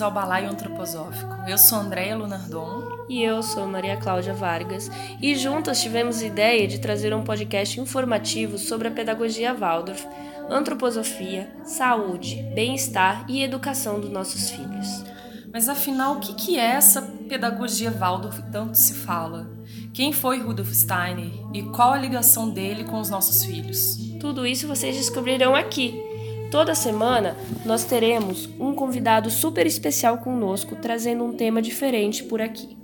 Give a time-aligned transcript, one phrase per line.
[0.00, 1.34] Bem-vindos ao Balaio Antroposófico.
[1.46, 3.04] Eu sou Andréia Lunardon.
[3.06, 4.90] E eu sou Maria Cláudia Vargas.
[5.20, 10.06] E juntas tivemos ideia de trazer um podcast informativo sobre a pedagogia Waldorf,
[10.48, 15.04] antroposofia, saúde, bem-estar e educação dos nossos filhos.
[15.52, 19.50] Mas afinal, o que é essa pedagogia Waldorf que tanto se fala?
[19.92, 23.98] Quem foi Rudolf Steiner e qual a ligação dele com os nossos filhos?
[24.18, 26.09] Tudo isso vocês descobrirão aqui.
[26.50, 32.76] Toda semana nós teremos um convidado super especial conosco trazendo um tema diferente por aqui.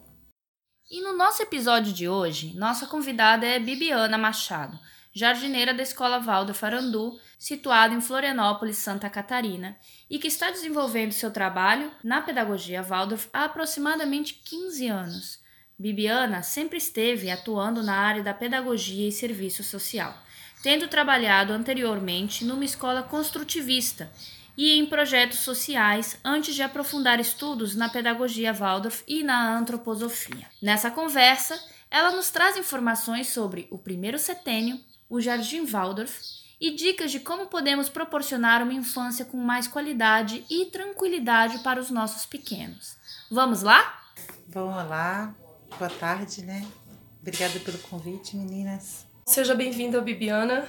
[0.91, 4.79] E no nosso episódio de hoje, nossa convidada é Bibiana Machado,
[5.13, 9.77] jardineira da Escola Valdo Farandu, situada em Florianópolis, Santa Catarina,
[10.09, 15.41] e que está desenvolvendo seu trabalho na pedagogia Waldorf há aproximadamente 15 anos.
[15.79, 20.17] Bibiana sempre esteve atuando na área da pedagogia e serviço social,
[20.63, 24.11] tendo trabalhado anteriormente numa escola construtivista
[24.57, 30.47] e em projetos sociais antes de aprofundar estudos na pedagogia Waldorf e na antroposofia.
[30.63, 37.11] Nessa conversa, ela nos traz informações sobre o primeiro setênio, o Jardim Waldorf e dicas
[37.11, 42.97] de como podemos proporcionar uma infância com mais qualidade e tranquilidade para os nossos pequenos.
[43.31, 44.01] Vamos lá?
[44.49, 45.35] Vamos lá.
[45.79, 46.67] Boa tarde, né?
[47.21, 49.07] Obrigada pelo convite, meninas.
[49.27, 50.67] Seja bem-vinda, Bibiana.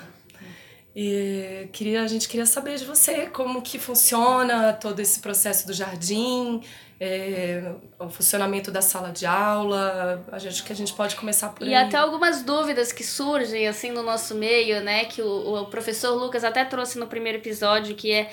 [0.99, 5.71] E queria, a gente queria saber de você como que funciona todo esse processo do
[5.71, 6.59] jardim,
[6.99, 10.25] é, o funcionamento da sala de aula.
[10.31, 11.73] A gente que a gente pode começar por e aí.
[11.73, 15.05] E até algumas dúvidas que surgem assim no nosso meio, né?
[15.05, 18.31] Que o, o professor Lucas até trouxe no primeiro episódio, que é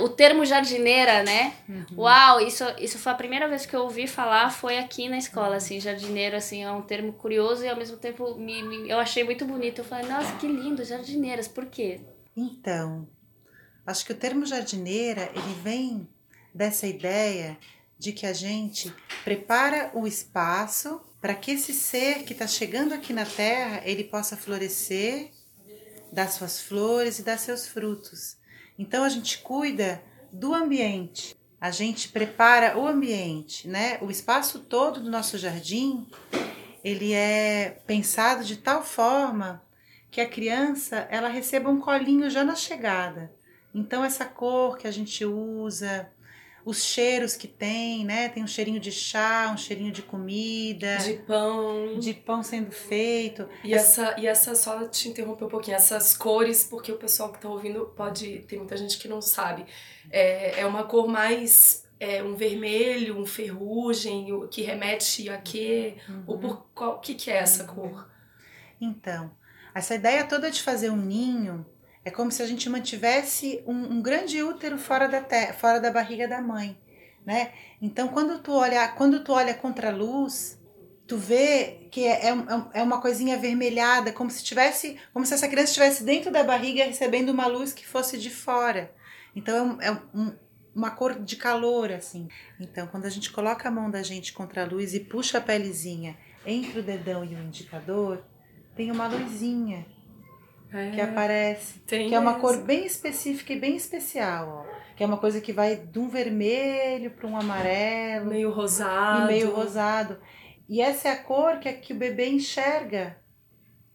[0.00, 1.54] o termo jardineira, né?
[1.68, 1.84] Uhum.
[1.98, 5.56] Uau, isso, isso foi a primeira vez que eu ouvi falar, foi aqui na escola,
[5.56, 9.22] assim, jardineiro, assim, é um termo curioso e ao mesmo tempo me, me, eu achei
[9.22, 9.80] muito bonito.
[9.80, 12.00] Eu falei, nossa, que lindo, jardineiras, por quê?
[12.36, 13.06] Então,
[13.86, 16.08] acho que o termo jardineira, ele vem
[16.54, 17.58] dessa ideia
[17.98, 23.12] de que a gente prepara o espaço para que esse ser que está chegando aqui
[23.12, 25.30] na Terra, ele possa florescer,
[26.12, 28.36] dar suas flores e dar seus frutos.
[28.78, 30.02] Então a gente cuida
[30.32, 33.98] do ambiente, a gente prepara o ambiente, né?
[34.00, 36.06] O espaço todo do nosso jardim,
[36.82, 39.62] ele é pensado de tal forma
[40.10, 43.32] que a criança ela receba um colinho já na chegada.
[43.74, 46.08] Então essa cor que a gente usa,
[46.64, 48.28] os cheiros que tem, né?
[48.28, 53.46] Tem um cheirinho de chá, um cheirinho de comida, de pão, de pão sendo feito.
[53.62, 57.40] E essa e essa só te interromper um pouquinho, essas cores, porque o pessoal que
[57.40, 59.66] tá ouvindo pode tem muita gente que não sabe.
[60.10, 65.96] É, é uma cor mais é, um vermelho, um ferrugem, o que remete a quê?
[66.08, 66.24] Uhum.
[66.26, 68.08] O por qual que que é essa cor?
[68.80, 69.30] Então,
[69.74, 71.66] essa ideia toda de fazer um ninho
[72.04, 75.22] é como se a gente mantivesse um, um grande útero fora da,
[75.54, 76.78] fora da barriga da mãe,
[77.24, 77.52] né?
[77.80, 80.60] Então, quando tu olha, quando tu olha contra a luz,
[81.06, 82.34] tu vê que é, é,
[82.74, 86.84] é uma coisinha avermelhada, como se tivesse, como se essa criança estivesse dentro da barriga
[86.84, 88.94] recebendo uma luz que fosse de fora.
[89.34, 90.34] Então, é, um,
[90.74, 92.28] uma cor de calor, assim.
[92.60, 95.40] Então, quando a gente coloca a mão da gente contra a luz e puxa a
[95.40, 98.22] pelezinha entre o dedão e o indicador,
[98.76, 99.86] tem uma luzinha
[100.74, 104.74] é, que aparece, que é uma cor bem específica e bem especial, ó.
[104.96, 109.24] Que é uma coisa que vai de um vermelho para um amarelo, meio rosado.
[109.24, 110.18] E meio rosado.
[110.68, 113.16] E essa é a cor que, é que o bebê enxerga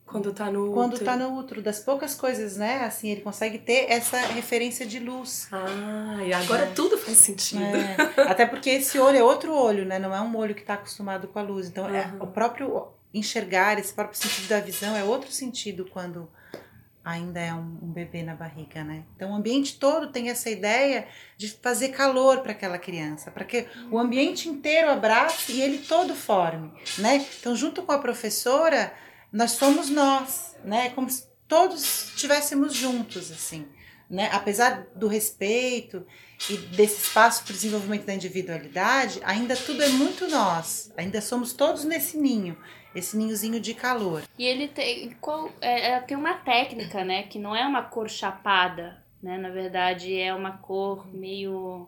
[0.06, 1.06] quando tá no quando útero.
[1.06, 5.48] tá no útero das poucas coisas né assim ele consegue ter essa referência de luz
[5.51, 6.71] ah e agora é.
[6.71, 7.95] tudo faz sentido é.
[8.24, 11.27] até porque esse olho é outro olho né não é um olho que está acostumado
[11.27, 11.95] com a luz então uhum.
[11.95, 16.27] é o próprio enxergar esse próprio sentido da visão é outro sentido quando
[17.09, 19.03] ainda é um, um, bebê na barriga, né?
[19.15, 21.07] Então o ambiente todo tem essa ideia
[21.38, 26.13] de fazer calor para aquela criança, para que o ambiente inteiro abrace e ele todo
[26.15, 27.25] forme, né?
[27.39, 28.94] Então junto com a professora
[29.31, 30.89] nós somos nós, né?
[30.91, 33.67] Como se todos estivéssemos juntos, assim,
[34.09, 34.29] né?
[34.31, 36.06] Apesar do respeito
[36.50, 41.53] e desse espaço para o desenvolvimento da individualidade, ainda tudo é muito nós, ainda somos
[41.53, 42.56] todos nesse ninho
[42.94, 44.24] esse ninhozinho de calor.
[44.38, 47.24] E ele tem, qual, é, é, tem uma técnica, né?
[47.24, 49.38] Que não é uma cor chapada, né?
[49.38, 51.88] Na verdade, é uma cor meio.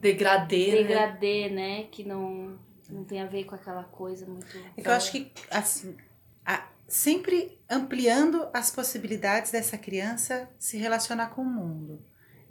[0.00, 0.76] Degradê, né?
[0.76, 1.78] Degradê, né?
[1.78, 1.82] né?
[1.90, 2.58] Que não,
[2.88, 4.46] não tem a ver com aquela coisa muito.
[4.76, 5.96] É que eu acho que, assim,
[6.44, 12.02] a, sempre ampliando as possibilidades dessa criança se relacionar com o mundo.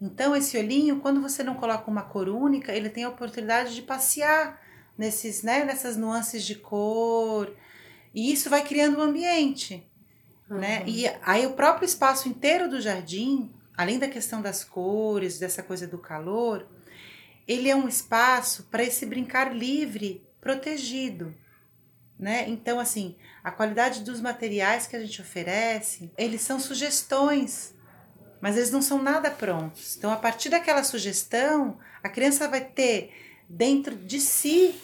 [0.01, 3.83] Então, esse olhinho, quando você não coloca uma cor única, ele tem a oportunidade de
[3.83, 4.59] passear
[4.97, 7.53] nesses, né, nessas nuances de cor.
[8.13, 9.87] E isso vai criando um ambiente.
[10.49, 10.57] Uhum.
[10.57, 10.83] Né?
[10.85, 15.87] E aí o próprio espaço inteiro do jardim, além da questão das cores, dessa coisa
[15.87, 16.67] do calor,
[17.47, 21.35] ele é um espaço para esse brincar livre, protegido.
[22.19, 22.47] Né?
[22.47, 27.73] Então, assim, a qualidade dos materiais que a gente oferece, eles são sugestões
[28.41, 29.95] mas eles não são nada prontos.
[29.95, 33.13] Então, a partir daquela sugestão, a criança vai ter
[33.51, 34.75] dentro de si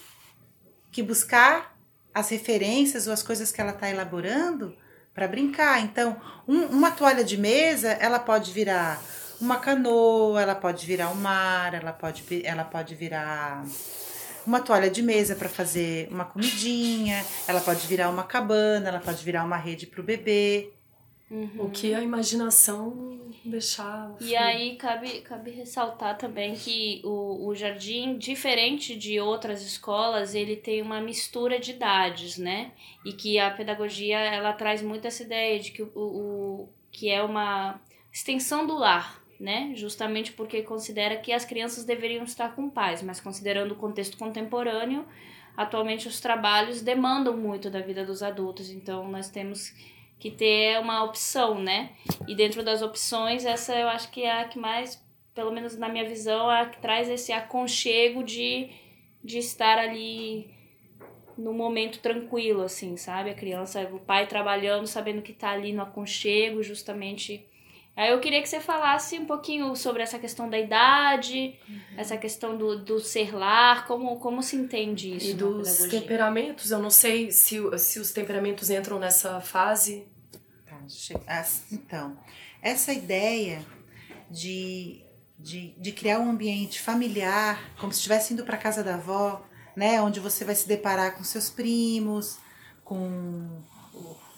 [0.92, 1.78] que buscar
[2.14, 4.76] as referências ou as coisas que ela está elaborando
[5.14, 5.82] para brincar.
[5.82, 9.02] Então, um, uma toalha de mesa, ela pode virar
[9.40, 13.64] uma canoa, ela pode virar um mar, ela pode, ela pode virar
[14.46, 19.24] uma toalha de mesa para fazer uma comidinha, ela pode virar uma cabana, ela pode
[19.24, 20.72] virar uma rede para o bebê.
[21.30, 21.66] Uhum.
[21.66, 24.16] O que a imaginação deixar.
[24.20, 30.56] E aí cabe, cabe ressaltar também que o, o jardim, diferente de outras escolas, ele
[30.56, 32.72] tem uma mistura de idades, né?
[33.06, 37.22] E que a pedagogia ela traz muito essa ideia de que o, o que é
[37.22, 37.80] uma
[38.12, 39.72] extensão do lar, né?
[39.76, 45.06] Justamente porque considera que as crianças deveriam estar com pais, mas considerando o contexto contemporâneo,
[45.56, 49.74] atualmente os trabalhos demandam muito da vida dos adultos, então nós temos
[50.20, 51.92] que ter uma opção, né?
[52.28, 55.04] E dentro das opções, essa eu acho que é a que mais,
[55.34, 58.70] pelo menos na minha visão, é a que traz esse aconchego de,
[59.24, 60.50] de estar ali
[61.38, 63.30] no momento tranquilo, assim, sabe?
[63.30, 67.46] A criança, o pai trabalhando, sabendo que tá ali no aconchego, justamente.
[67.98, 71.80] Aí eu queria que você falasse um pouquinho sobre essa questão da idade, uhum.
[71.98, 75.32] essa questão do, do ser lar, como, como se entende isso?
[75.32, 80.08] E dos temperamentos, eu não sei se, se os temperamentos entram nessa fase.
[80.68, 80.80] Tá,
[81.72, 82.16] então,
[82.62, 83.66] essa ideia
[84.30, 85.02] de,
[85.40, 89.44] de, de criar um ambiente familiar, como se estivesse indo para casa da avó,
[89.76, 92.38] né, onde você vai se deparar com seus primos,
[92.84, 93.60] com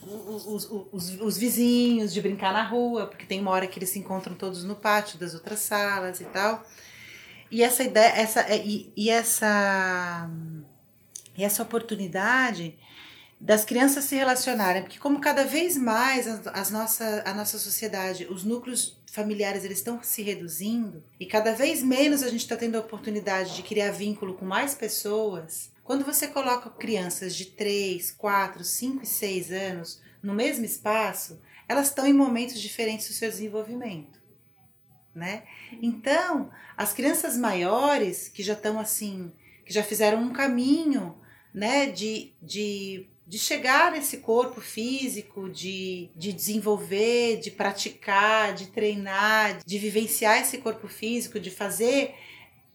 [0.10, 3.90] os, os, os, os, vizinhos, de brincar na rua, porque tem uma hora que eles
[3.90, 6.66] se encontram todos no pátio das outras salas e tal.
[7.52, 10.30] E essa ideia, essa, é, e, e essa,
[11.38, 12.78] e essa oportunidade
[13.40, 18.44] das crianças se relacionarem, porque como cada vez mais as nossa, a nossa sociedade, os
[18.44, 22.82] núcleos familiares eles estão se reduzindo e cada vez menos a gente está tendo a
[22.82, 29.02] oportunidade de criar vínculo com mais pessoas, quando você coloca crianças de 3, 4, 5
[29.02, 34.22] e 6 anos no mesmo espaço, elas estão em momentos diferentes do seu desenvolvimento.
[35.16, 35.46] Né?
[35.82, 39.34] Então, as crianças maiores que já estão assim,
[39.66, 41.18] que já fizeram um caminho
[41.52, 49.60] né, de, de de chegar nesse corpo físico, de, de desenvolver, de praticar, de treinar,
[49.64, 52.16] de vivenciar esse corpo físico, de fazer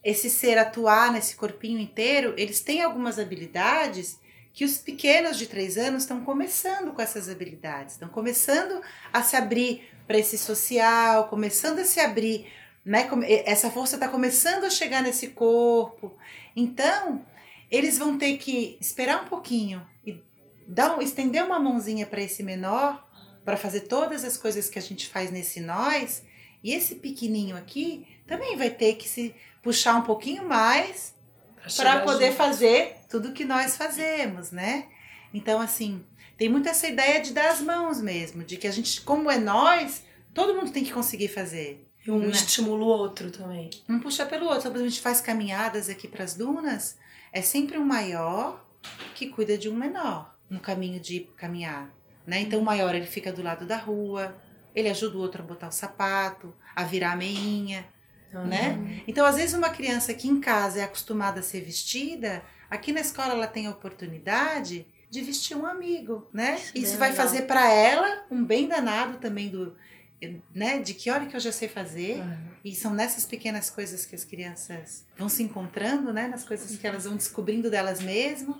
[0.05, 4.19] esse ser atuar nesse corpinho inteiro, eles têm algumas habilidades
[4.53, 8.79] que os pequenos de três anos estão começando com essas habilidades, estão começando
[9.11, 12.45] a se abrir para esse social, começando a se abrir,
[12.85, 13.09] né?
[13.45, 16.15] Essa força está começando a chegar nesse corpo.
[16.55, 17.25] Então,
[17.71, 20.23] eles vão ter que esperar um pouquinho e
[20.67, 23.09] dar, estender uma mãozinha para esse menor,
[23.43, 26.23] para fazer todas as coisas que a gente faz nesse nós,
[26.63, 31.15] e esse pequenininho aqui também vai ter que se puxar um pouquinho mais
[31.75, 32.37] para poder junto.
[32.37, 34.87] fazer tudo que nós fazemos, né?
[35.33, 36.05] Então, assim,
[36.37, 39.37] tem muito essa ideia de dar as mãos mesmo, de que a gente, como é
[39.37, 40.03] nós,
[40.33, 41.85] todo mundo tem que conseguir fazer.
[42.05, 42.29] E um né?
[42.29, 43.69] estimula o outro também.
[43.89, 44.69] Um puxa pelo outro.
[44.69, 46.97] Então, a gente faz caminhadas aqui para as dunas,
[47.33, 48.63] é sempre um maior
[49.15, 51.89] que cuida de um menor no caminho de caminhar,
[52.25, 52.39] né?
[52.41, 54.37] Então o maior ele fica do lado da rua,
[54.75, 57.85] ele ajuda o outro a botar o sapato, a virar a meinha,
[58.41, 58.47] uhum.
[58.47, 59.01] né?
[59.07, 63.01] Então às vezes uma criança que em casa é acostumada a ser vestida, aqui na
[63.01, 66.55] escola ela tem a oportunidade de vestir um amigo, né?
[66.55, 67.25] Isso, Isso vai legal.
[67.25, 69.75] fazer para ela um bem danado também do
[70.53, 72.17] né, de que hora que eu já sei fazer.
[72.17, 72.37] Uhum.
[72.63, 76.87] E são nessas pequenas coisas que as crianças vão se encontrando, né, nas coisas que
[76.87, 78.55] elas vão descobrindo delas mesmas.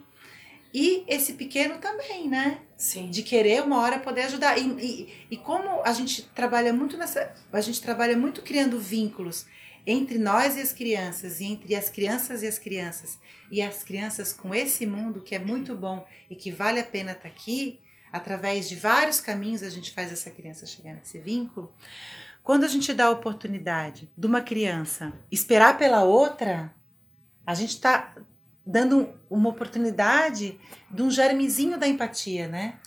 [0.73, 2.59] E esse pequeno também, né?
[2.75, 3.09] Sim.
[3.09, 4.57] De querer uma hora poder ajudar.
[4.57, 7.33] E, e, e como a gente trabalha muito nessa.
[7.51, 9.45] A gente trabalha muito criando vínculos
[9.85, 13.19] entre nós e as crianças, e entre as crianças e as crianças,
[13.51, 17.11] e as crianças com esse mundo que é muito bom e que vale a pena
[17.11, 17.79] estar tá aqui,
[18.11, 21.71] através de vários caminhos a gente faz essa criança chegar nesse vínculo.
[22.43, 26.73] Quando a gente dá a oportunidade de uma criança esperar pela outra,
[27.45, 28.15] a gente está
[28.65, 32.79] dando uma oportunidade de um germezinho da empatia, né?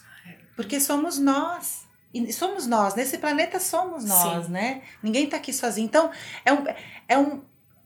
[0.57, 1.88] Porque somos nós.
[2.13, 4.53] E somos nós, nesse planeta somos nós, Sim.
[4.53, 4.83] né?
[5.03, 5.85] Ninguém está aqui sozinho.
[5.85, 6.11] Então,
[6.45, 6.65] é um,
[7.07, 7.43] é, um,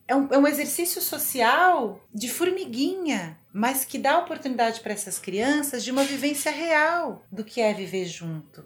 [0.07, 5.83] é, um, é um exercício social de formiguinha, mas que dá oportunidade para essas crianças
[5.83, 8.65] de uma vivência real do que é viver junto,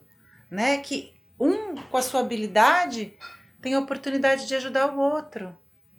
[0.50, 0.78] né?
[0.78, 3.14] Que um, com a sua habilidade,
[3.60, 5.56] tem a oportunidade de ajudar o outro.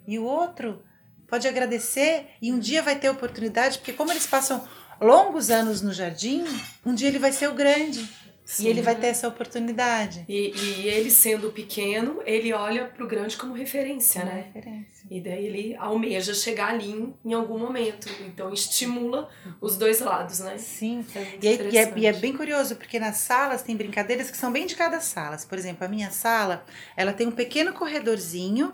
[0.07, 0.83] E o outro
[1.27, 4.65] pode agradecer e um dia vai ter oportunidade, porque como eles passam
[5.01, 6.45] longos anos no jardim,
[6.85, 8.07] um dia ele vai ser o grande.
[8.47, 8.63] Sim.
[8.63, 10.23] E ele vai ter essa oportunidade.
[10.25, 14.51] E, e ele sendo pequeno, ele olha pro grande como referência, Uma né?
[14.53, 15.05] referência.
[15.11, 18.07] E daí ele almeja chegar ali em, em algum momento.
[18.25, 20.57] Então estimula os dois lados, né?
[20.57, 21.05] Sim.
[21.13, 24.37] É E é, e, é, e é bem curioso, porque nas salas tem brincadeiras que
[24.37, 25.37] são bem de cada sala.
[25.37, 26.63] Por exemplo, a minha sala,
[26.95, 28.73] ela tem um pequeno corredorzinho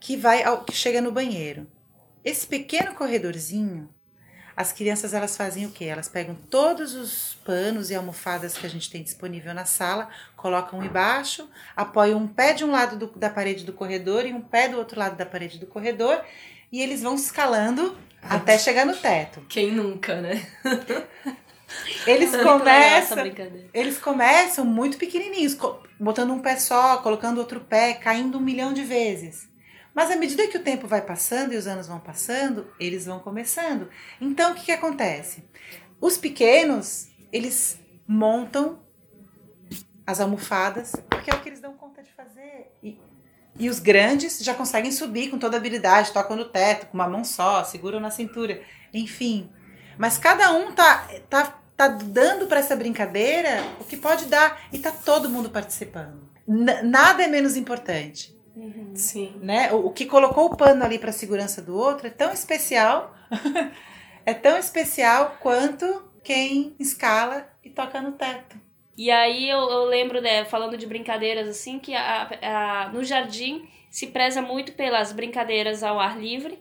[0.00, 1.66] que vai ao, que chega no banheiro.
[2.24, 3.90] Esse pequeno corredorzinho,
[4.56, 5.84] as crianças elas fazem o quê?
[5.86, 10.82] Elas pegam todos os panos e almofadas que a gente tem disponível na sala, colocam
[10.84, 14.68] embaixo, apoiam um pé de um lado do- da parede do corredor e um pé
[14.68, 16.22] do outro lado da parede do corredor,
[16.70, 19.40] e eles vão escalando até chegar no teto.
[19.48, 20.46] Quem nunca, né?
[22.06, 23.16] Eles começam,
[23.72, 25.56] eles começam muito pequenininhos,
[25.98, 29.48] botando um pé só, colocando outro pé, caindo um milhão de vezes.
[29.94, 33.20] Mas à medida que o tempo vai passando e os anos vão passando, eles vão
[33.20, 33.88] começando.
[34.20, 35.44] Então o que, que acontece?
[36.00, 38.80] Os pequenos, eles montam
[40.06, 42.72] as almofadas, porque é o que eles dão conta de fazer.
[42.82, 43.00] E,
[43.58, 47.24] e os grandes já conseguem subir com toda habilidade, tocam no teto, com uma mão
[47.24, 48.60] só, seguram na cintura,
[48.92, 49.50] enfim.
[49.96, 54.78] Mas cada um tá, tá, tá dando para essa brincadeira o que pode dar e
[54.78, 56.28] tá todo mundo participando.
[56.46, 58.33] N- nada é menos importante,
[58.94, 59.38] Sim.
[59.40, 59.72] né?
[59.72, 63.14] O, o que colocou o pano ali para segurança do outro é tão especial,
[64.24, 68.56] é tão especial quanto quem escala e toca no teto.
[68.96, 73.68] E aí eu, eu lembro, né, falando de brincadeiras assim, que a, a- no jardim
[73.90, 76.58] se preza muito pelas brincadeiras ao ar livre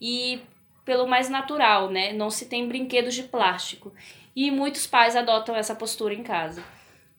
[0.00, 0.40] e
[0.84, 2.12] pelo mais natural, né?
[2.12, 3.92] Não se tem brinquedos de plástico.
[4.34, 6.62] E muitos pais adotam essa postura em casa.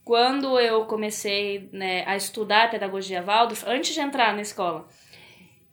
[0.08, 4.88] Quando eu comecei né, a estudar pedagogia Waldorf, antes de entrar na escola,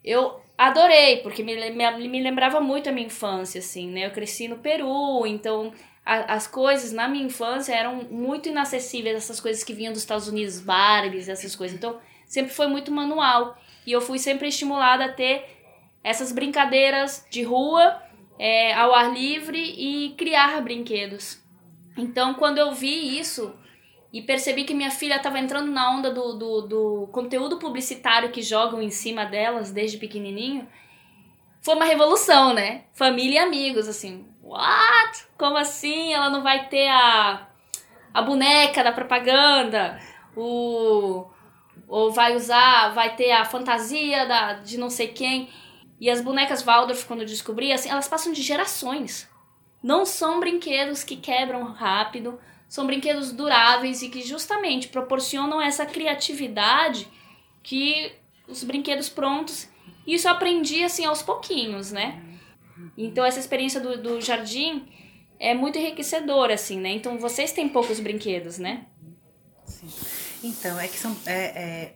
[0.02, 4.06] eu adorei, porque me, me, me lembrava muito a minha infância, assim, né?
[4.06, 5.72] Eu cresci no Peru, então
[6.04, 10.26] a- as coisas na minha infância eram muito inacessíveis, essas coisas que vinham dos Estados
[10.26, 11.76] Unidos, Barbies, essas coisas.
[11.78, 13.56] Então, sempre foi muito manual.
[13.86, 15.44] E eu fui sempre estimulada a ter
[16.02, 18.02] essas brincadeiras de rua,
[18.36, 21.38] é, ao ar livre e criar brinquedos.
[21.96, 23.54] Então, quando eu vi isso
[24.14, 28.40] e percebi que minha filha estava entrando na onda do, do, do conteúdo publicitário que
[28.40, 30.68] jogam em cima delas desde pequenininho,
[31.60, 32.84] foi uma revolução, né?
[32.92, 34.24] Família e amigos, assim.
[34.40, 35.26] What?
[35.36, 36.12] Como assim?
[36.12, 37.48] Ela não vai ter a,
[38.14, 40.00] a boneca da propaganda?
[40.36, 41.26] O,
[41.88, 45.48] ou vai usar, vai ter a fantasia da, de não sei quem.
[45.98, 49.28] E as bonecas Waldorf, quando eu descobri, assim, elas passam de gerações.
[49.82, 52.38] Não são brinquedos que quebram rápido,
[52.74, 57.06] são brinquedos duráveis e que justamente proporcionam essa criatividade
[57.62, 58.10] que
[58.48, 59.68] os brinquedos prontos.
[60.04, 62.20] Isso eu aprendi assim aos pouquinhos, né?
[62.98, 64.88] Então essa experiência do, do jardim
[65.38, 66.90] é muito enriquecedora, assim, né?
[66.90, 68.86] Então vocês têm poucos brinquedos, né?
[70.42, 71.16] Então, é que são.
[71.26, 71.94] É, é,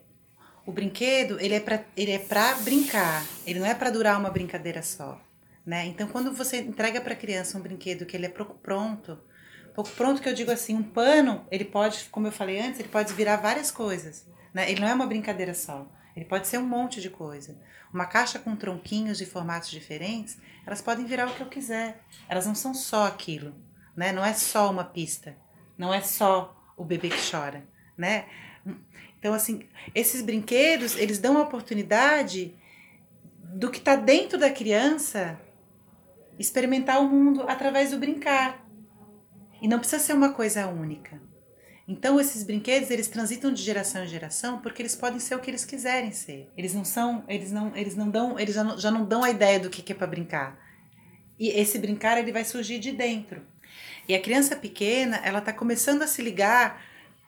[0.64, 4.30] o brinquedo, ele é para ele é pra brincar, ele não é para durar uma
[4.30, 5.20] brincadeira só.
[5.66, 5.86] Né?
[5.86, 8.28] Então, quando você entrega para a criança um brinquedo que ele é
[8.62, 9.18] pronto,
[9.74, 12.88] pouco pronto que eu digo assim, um pano, ele pode, como eu falei antes, ele
[12.88, 14.26] pode virar várias coisas.
[14.52, 14.70] Né?
[14.70, 15.86] Ele não é uma brincadeira só.
[16.16, 17.56] Ele pode ser um monte de coisa.
[17.92, 22.02] Uma caixa com tronquinhos de formatos diferentes, elas podem virar o que eu quiser.
[22.28, 23.54] Elas não são só aquilo,
[23.96, 24.12] né?
[24.12, 25.36] Não é só uma pista,
[25.76, 27.64] não é só o bebê que chora,
[27.96, 28.26] né?
[29.18, 32.54] Então assim, esses brinquedos, eles dão a oportunidade
[33.42, 35.40] do que está dentro da criança
[36.38, 38.67] experimentar o mundo através do brincar.
[39.60, 41.20] E não precisa ser uma coisa única.
[41.86, 45.50] Então esses brinquedos, eles transitam de geração em geração porque eles podem ser o que
[45.50, 46.50] eles quiserem ser.
[46.56, 49.30] Eles não são, eles não, eles não dão, eles já não, já não dão a
[49.30, 50.58] ideia do que que é para brincar.
[51.38, 53.42] E esse brincar ele vai surgir de dentro.
[54.06, 56.82] E a criança pequena, ela está começando a se ligar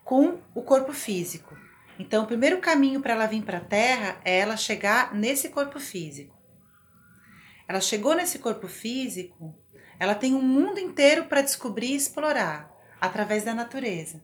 [0.04, 1.56] com o corpo físico.
[1.98, 5.78] Então, o primeiro caminho para ela vir para a Terra é ela chegar nesse corpo
[5.78, 6.34] físico.
[7.68, 9.54] Ela chegou nesse corpo físico,
[10.00, 14.22] ela tem um mundo inteiro para descobrir e explorar através da natureza.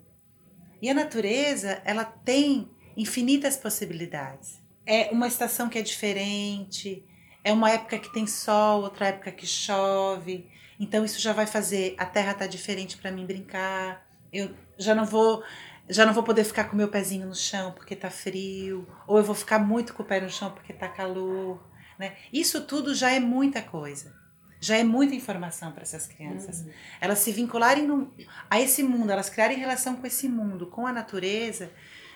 [0.80, 4.58] E a natureza, ela tem infinitas possibilidades.
[4.86, 7.04] É uma estação que é diferente,
[7.44, 10.48] é uma época que tem sol, outra época que chove.
[10.80, 14.06] Então isso já vai fazer a terra tá diferente para mim brincar.
[14.32, 15.42] Eu já não vou
[15.88, 19.24] já não vou poder ficar com meu pezinho no chão porque tá frio, ou eu
[19.24, 21.62] vou ficar muito com o pé no chão porque tá calor,
[21.98, 22.16] né?
[22.32, 24.25] Isso tudo já é muita coisa.
[24.60, 26.60] Já é muita informação para essas crianças.
[26.60, 26.70] Uhum.
[27.00, 28.12] Elas se vincularem no,
[28.50, 31.70] a esse mundo, elas criarem relação com esse mundo, com a natureza,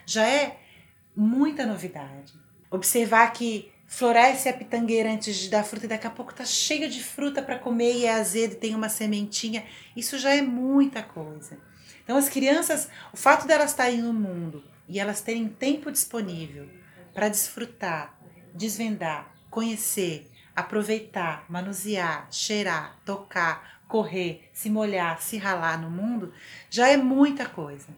[0.06, 0.58] já é
[1.14, 2.32] muita novidade.
[2.70, 6.88] Observar que floresce a pitangueira antes de dar fruta e daqui a pouco tá cheio
[6.88, 9.64] de fruta para comer e é azedo e tem uma sementinha,
[9.96, 11.58] isso já é muita coisa.
[12.04, 16.68] Então as crianças, o fato delas estarem no mundo e elas terem tempo disponível
[17.12, 18.16] para desfrutar,
[18.54, 26.32] desvendar, conhecer, aproveitar, manusear, cheirar, tocar, correr, se molhar, se ralar no mundo,
[26.68, 27.88] já é muita coisa.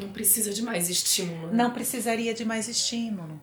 [0.00, 1.48] Não precisa de mais estímulo.
[1.48, 1.54] Né?
[1.54, 3.40] Não precisaria de mais estímulo.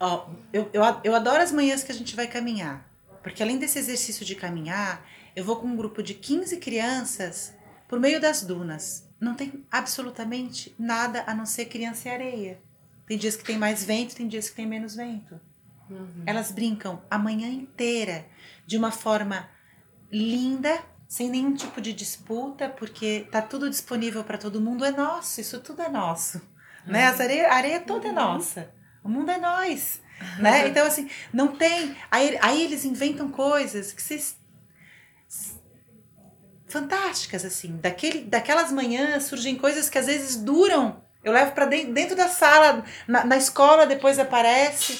[0.00, 2.90] Ó, eu, eu, eu adoro as manhãs que a gente vai caminhar,
[3.22, 7.54] porque além desse exercício de caminhar, eu vou com um grupo de 15 crianças
[7.86, 12.62] por meio das dunas não tem absolutamente nada a não ser criança e areia.
[13.06, 15.40] Tem dias que tem mais vento, tem dias que tem menos vento.
[15.90, 16.22] Uhum.
[16.26, 18.26] Elas brincam a manhã inteira
[18.66, 19.48] de uma forma
[20.10, 24.84] linda, sem nenhum tipo de disputa, porque tá tudo disponível para todo mundo.
[24.84, 26.38] É nosso, isso tudo é nosso.
[26.86, 26.92] Uhum.
[26.92, 27.06] Né?
[27.06, 28.16] As areia, a areia toda é uhum.
[28.16, 28.70] nossa.
[29.02, 30.00] O mundo é nós.
[30.38, 30.68] Né?
[30.68, 31.96] Então, assim, não tem.
[32.10, 34.36] Aí, aí eles inventam coisas que vocês
[36.68, 37.76] fantásticas, assim.
[37.78, 41.02] Daquele, daquelas manhãs surgem coisas que às vezes duram.
[41.24, 44.98] Eu levo para dentro, dentro da sala, na, na escola, depois aparece.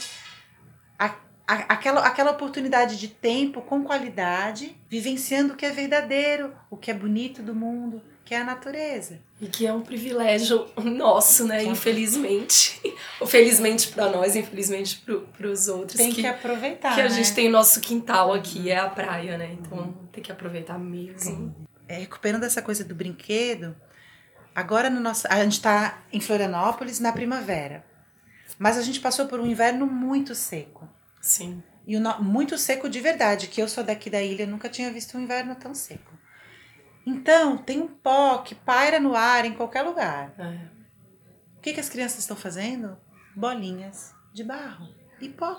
[1.49, 6.95] Aquela, aquela oportunidade de tempo com qualidade, vivenciando o que é verdadeiro, o que é
[6.95, 9.19] bonito do mundo, que é a natureza.
[9.41, 11.65] E que é um privilégio nosso, né?
[11.65, 12.78] Infelizmente.
[13.26, 15.02] felizmente para nós, infelizmente
[15.39, 15.97] para os outros.
[15.97, 16.95] Tem que, que aproveitar.
[16.95, 17.11] Que a né?
[17.11, 19.56] gente tem nosso quintal aqui, é a praia, né?
[19.58, 19.95] Então uhum.
[20.13, 21.54] tem que aproveitar mesmo.
[21.89, 23.75] É, recuperando essa coisa do brinquedo,
[24.54, 25.26] agora no nosso.
[25.30, 27.82] A gente está em Florianópolis na primavera.
[28.58, 30.87] Mas a gente passou por um inverno muito seco.
[31.21, 31.63] Sim.
[31.87, 35.17] E o, muito seco de verdade, que eu sou daqui da ilha, nunca tinha visto
[35.17, 36.13] um inverno tão seco.
[37.07, 40.35] Então, tem um pó que paira no ar em qualquer lugar.
[40.39, 40.78] É.
[41.57, 42.99] O que, que as crianças estão fazendo?
[43.35, 45.57] Bolinhas de barro e pó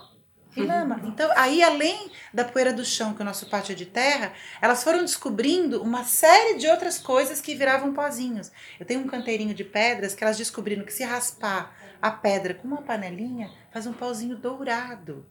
[0.55, 1.01] e lama.
[1.03, 4.33] Então, aí, além da poeira do chão, que é o nosso pátio é de terra,
[4.61, 8.51] elas foram descobrindo uma série de outras coisas que viravam pozinhos.
[8.79, 12.67] Eu tenho um canteirinho de pedras que elas descobriram que se raspar a pedra com
[12.67, 15.25] uma panelinha, faz um pauzinho dourado.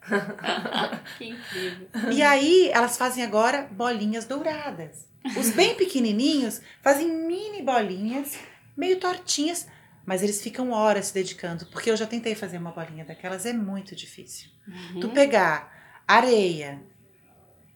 [1.18, 1.88] que incrível.
[2.10, 5.08] E aí, elas fazem agora bolinhas douradas.
[5.36, 8.38] Os bem pequenininhos fazem mini bolinhas,
[8.76, 9.66] meio tortinhas,
[10.04, 13.52] mas eles ficam horas se dedicando, porque eu já tentei fazer uma bolinha daquelas, é
[13.52, 14.50] muito difícil.
[14.66, 15.00] Uhum.
[15.00, 16.82] Tu pegar areia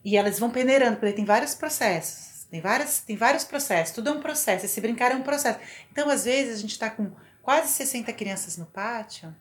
[0.05, 4.13] e elas vão peneirando, porque tem vários processos, tem, várias, tem vários processos, tudo é
[4.13, 5.59] um processo, esse brincar é um processo.
[5.93, 9.35] Então, às vezes, a gente está com quase 60 crianças no pátio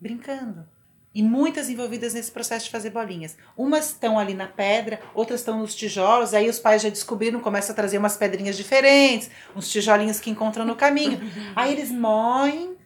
[0.00, 0.68] brincando.
[1.16, 3.38] E muitas envolvidas nesse processo de fazer bolinhas.
[3.56, 6.34] Umas estão ali na pedra, outras estão nos tijolos.
[6.34, 10.66] Aí os pais já descobriram, começam a trazer umas pedrinhas diferentes, uns tijolinhos que encontram
[10.66, 11.18] no caminho.
[11.56, 12.76] Aí eles moem,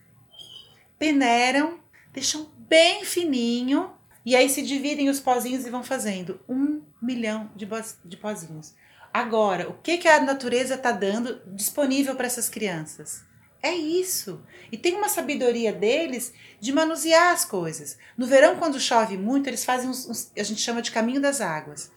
[0.97, 1.81] peneiram,
[2.13, 3.91] deixam bem fininho.
[4.25, 7.67] E aí se dividem os pozinhos e vão fazendo um milhão de,
[8.05, 8.77] de pozinhos.
[9.13, 13.25] Agora, o que, que a natureza está dando disponível para essas crianças?
[13.63, 14.43] É isso.
[14.73, 17.99] E tem uma sabedoria deles de manusear as coisas.
[18.17, 21.41] No verão, quando chove muito, eles fazem uns, uns, a gente chama de caminho das
[21.41, 21.91] águas.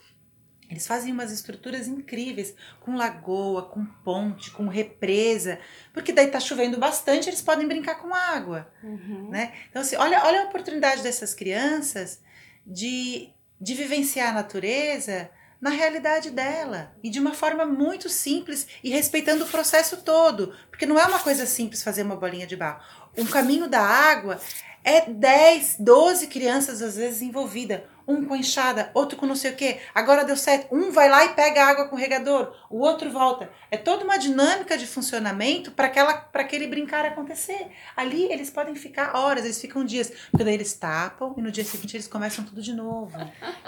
[0.69, 5.60] Eles fazem umas estruturas incríveis, com lagoa, com ponte, com represa,
[5.93, 9.30] porque daí tá chovendo bastante, eles podem brincar com água, uhum.
[9.30, 9.54] né?
[9.69, 12.19] Então assim, olha, olha a oportunidade dessas crianças
[12.65, 13.30] de,
[13.62, 15.30] de vivenciar a natureza
[15.63, 16.91] na realidade dela.
[17.02, 21.19] E de uma forma muito simples e respeitando o processo todo, porque não é uma
[21.19, 22.84] coisa simples fazer uma bolinha de barro.
[23.17, 24.41] Um caminho da água
[24.84, 29.55] é 10, 12 crianças às vezes envolvidas um com enxada, outro com não sei o
[29.55, 29.79] que.
[29.93, 30.73] Agora deu certo.
[30.73, 33.49] Um vai lá e pega água com o regador, o outro volta.
[33.71, 35.87] É toda uma dinâmica de funcionamento para
[36.33, 37.67] aquele brincar acontecer.
[37.95, 41.63] Ali eles podem ficar horas, eles ficam dias, porque daí eles tapam e no dia
[41.63, 43.11] seguinte eles começam tudo de novo.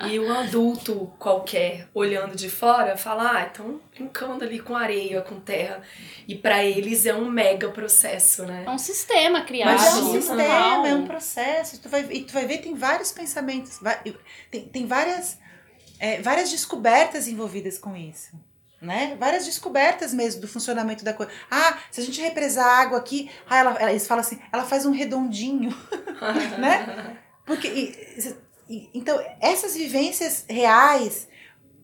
[0.07, 5.39] E o adulto qualquer olhando de fora fala: "Ah, estão brincando ali com areia, com
[5.39, 5.81] terra".
[6.27, 8.63] E para eles é um mega processo, né?
[8.65, 9.77] É um sistema criado.
[9.77, 11.81] Mas é um sistema, é um processo.
[11.81, 13.79] Tu vai, e tu vai ver tem vários pensamentos,
[14.51, 15.39] tem, tem várias,
[15.99, 18.31] é, várias descobertas envolvidas com isso.
[18.81, 19.15] Né?
[19.19, 21.31] Várias descobertas mesmo do funcionamento da coisa.
[21.49, 24.85] Ah, se a gente represar água aqui, ah, ela, ela, eles falam assim, ela faz
[24.85, 25.75] um redondinho,
[26.59, 27.17] né?
[27.45, 28.35] Porque e,
[28.69, 31.27] e, então essas vivências reais,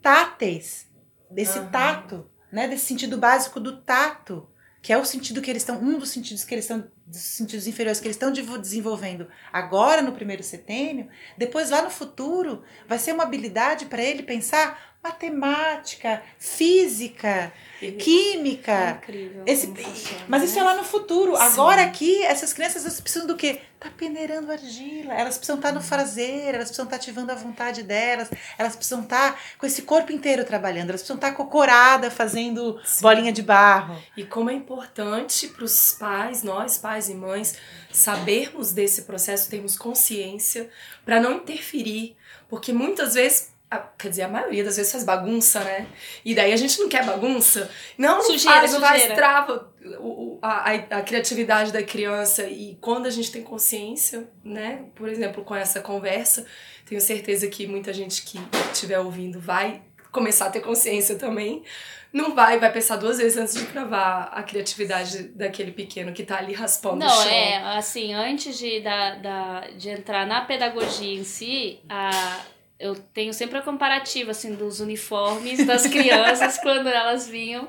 [0.01, 0.87] táteis,
[1.33, 1.69] desse uhum.
[1.69, 2.67] tato, né?
[2.67, 4.47] Desse sentido básico do tato,
[4.81, 7.67] que é o sentido que eles estão, um dos sentidos que eles estão, dos sentidos
[7.67, 13.13] inferiores que eles estão desenvolvendo agora no primeiro setênio, depois lá no futuro vai ser
[13.13, 17.51] uma habilidade para ele pensar matemática, física,
[17.97, 18.71] química.
[18.71, 19.43] É incrível.
[19.47, 20.61] Esse, funciona, mas isso né?
[20.61, 21.35] é lá no futuro.
[21.35, 21.41] Sim.
[21.41, 23.61] Agora aqui, essas crianças elas precisam do quê?
[23.79, 25.15] Tá peneirando argila.
[25.15, 29.39] Elas precisam estar no fazer, elas precisam estar ativando a vontade delas, elas precisam estar
[29.57, 33.01] com esse corpo inteiro trabalhando, elas precisam estar cocorada fazendo Sim.
[33.01, 33.97] bolinha de barro.
[34.15, 37.55] E como é importante para os pais, nós pais e mães,
[37.91, 40.69] sabermos desse processo, termos consciência
[41.03, 42.15] para não interferir,
[42.47, 45.87] porque muitas vezes a- quer dizer, a maioria das vezes faz bagunça, né?
[46.25, 47.71] E daí a gente não quer bagunça.
[47.97, 52.43] Não, não Sujeira, faz, não faz, trava o, o- a, a, criatividade da criança.
[52.43, 54.83] E quando a gente tem consciência, né?
[54.93, 56.45] Por exemplo, com essa conversa,
[56.85, 58.37] tenho certeza que muita gente que
[58.73, 59.81] estiver ouvindo vai
[60.11, 61.63] começar a ter consciência também.
[62.11, 66.39] Não vai, vai pensar duas vezes antes de travar a criatividade daquele pequeno que tá
[66.39, 67.31] ali raspando o Não, chão.
[67.31, 72.41] é, assim, antes de, da, da, de entrar na pedagogia em si, a,
[72.81, 77.67] eu tenho sempre a comparativa, assim, dos uniformes das crianças quando elas vinham.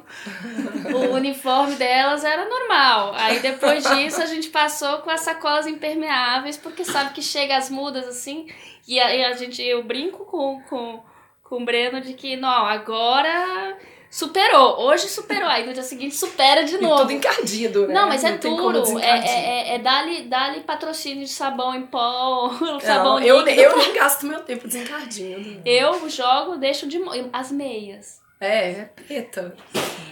[0.94, 3.12] O uniforme delas era normal.
[3.14, 7.68] Aí depois disso a gente passou com as sacolas impermeáveis, porque sabe que chega as
[7.68, 8.48] mudas, assim,
[8.88, 11.02] e aí a gente, eu brinco com, com,
[11.42, 13.76] com o Breno de que, não, agora
[14.12, 16.98] superou, hoje superou, aí no dia seguinte supera de E novo.
[16.98, 17.94] tudo encardido, né?
[17.94, 18.98] Não, mas é tem como duro.
[18.98, 23.62] É, é, é, é dar-lhe dar patrocínio de sabão em pó, Não, sabão eu, líquido.
[23.62, 25.62] eu nem gasto meu tempo desencardindo.
[25.64, 27.00] Eu jogo, deixo de
[27.32, 28.20] as meias.
[28.38, 29.56] É, é preta.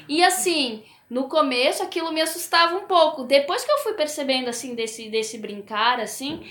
[0.09, 3.25] E assim, no começo aquilo me assustava um pouco.
[3.25, 6.43] Depois que eu fui percebendo assim desse desse brincar assim,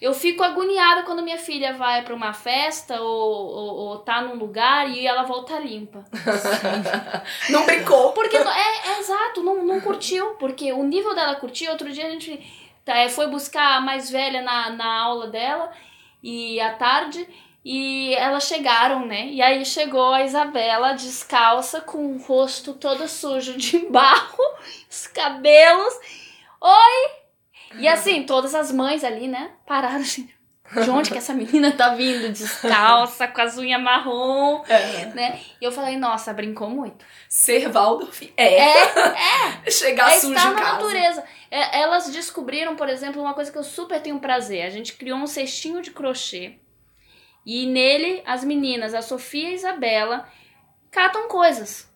[0.00, 4.36] eu fico agoniada quando minha filha vai pra uma festa ou, ou, ou tá num
[4.36, 6.04] lugar e ela volta limpa.
[7.50, 8.12] Não brincou.
[8.12, 10.34] Porque é, é exato, não, não curtiu.
[10.34, 12.38] Porque o nível dela curtir, outro dia a gente
[12.84, 15.72] tá, é, foi buscar a mais velha na, na aula dela
[16.22, 17.28] e à tarde.
[17.64, 19.26] E elas chegaram, né?
[19.26, 24.44] E aí chegou a Isabela descalça, com o rosto todo sujo de barro,
[24.88, 25.94] os cabelos.
[26.60, 27.27] Oi!
[27.76, 29.50] E assim, todas as mães ali, né?
[29.66, 30.28] Pararam assim.
[30.82, 32.30] De onde que essa menina tá vindo?
[32.30, 35.06] Descalça, com as unhas marrom, É.
[35.14, 35.40] né?
[35.60, 37.04] E eu falei, nossa, brincou muito.
[37.26, 38.54] Ser Waldorf é.
[38.58, 40.72] É, Chegar é sujo estar em na casa.
[40.74, 41.24] natureza.
[41.50, 44.62] É, elas descobriram, por exemplo, uma coisa que eu super tenho prazer.
[44.66, 46.56] A gente criou um cestinho de crochê.
[47.46, 50.28] E nele, as meninas, a Sofia e a Isabela,
[50.90, 51.88] catam coisas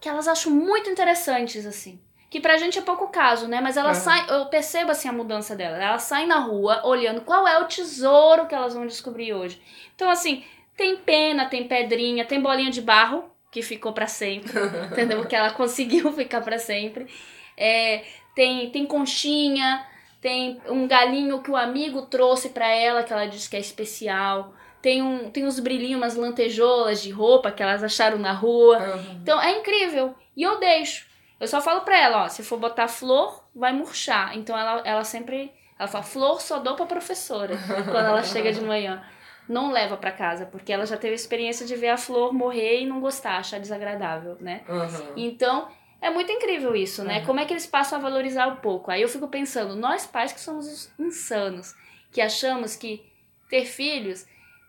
[0.00, 2.00] que elas acham muito interessantes, assim.
[2.30, 3.60] Que pra gente é pouco caso, né?
[3.60, 4.24] Mas elas Aham.
[4.24, 5.80] saem, eu percebo assim a mudança delas.
[5.80, 9.60] Elas saem na rua olhando qual é o tesouro que elas vão descobrir hoje.
[9.96, 10.44] Então, assim,
[10.76, 14.52] tem pena, tem pedrinha, tem bolinha de barro, que ficou pra sempre,
[14.92, 15.18] entendeu?
[15.18, 17.08] Porque ela conseguiu ficar pra sempre.
[17.56, 19.84] É, tem, tem conchinha,
[20.20, 24.54] tem um galinho que o amigo trouxe pra ela, que ela disse que é especial.
[24.80, 28.76] Tem, um, tem uns brilhinhos, umas lantejoulas de roupa que elas acharam na rua.
[28.78, 29.18] Aham.
[29.20, 30.14] Então é incrível.
[30.36, 31.09] E eu deixo.
[31.40, 34.36] Eu só falo pra ela, ó, se for botar flor, vai murchar.
[34.36, 35.52] Então ela, ela sempre.
[35.78, 37.56] Ela fala, flor só dou pra professora.
[37.90, 39.02] quando ela chega de manhã.
[39.48, 42.82] Não leva pra casa, porque ela já teve a experiência de ver a flor morrer
[42.82, 44.62] e não gostar, achar desagradável, né?
[44.68, 45.12] Aham.
[45.16, 45.66] Então,
[46.00, 47.18] é muito incrível isso, né?
[47.18, 47.26] Uhum.
[47.26, 48.92] Como é que eles passam a valorizar um pouco?
[48.92, 51.74] Aí eu fico pensando, nós pais que somos os insanos,
[52.12, 53.04] que achamos que
[53.48, 54.24] ter filhos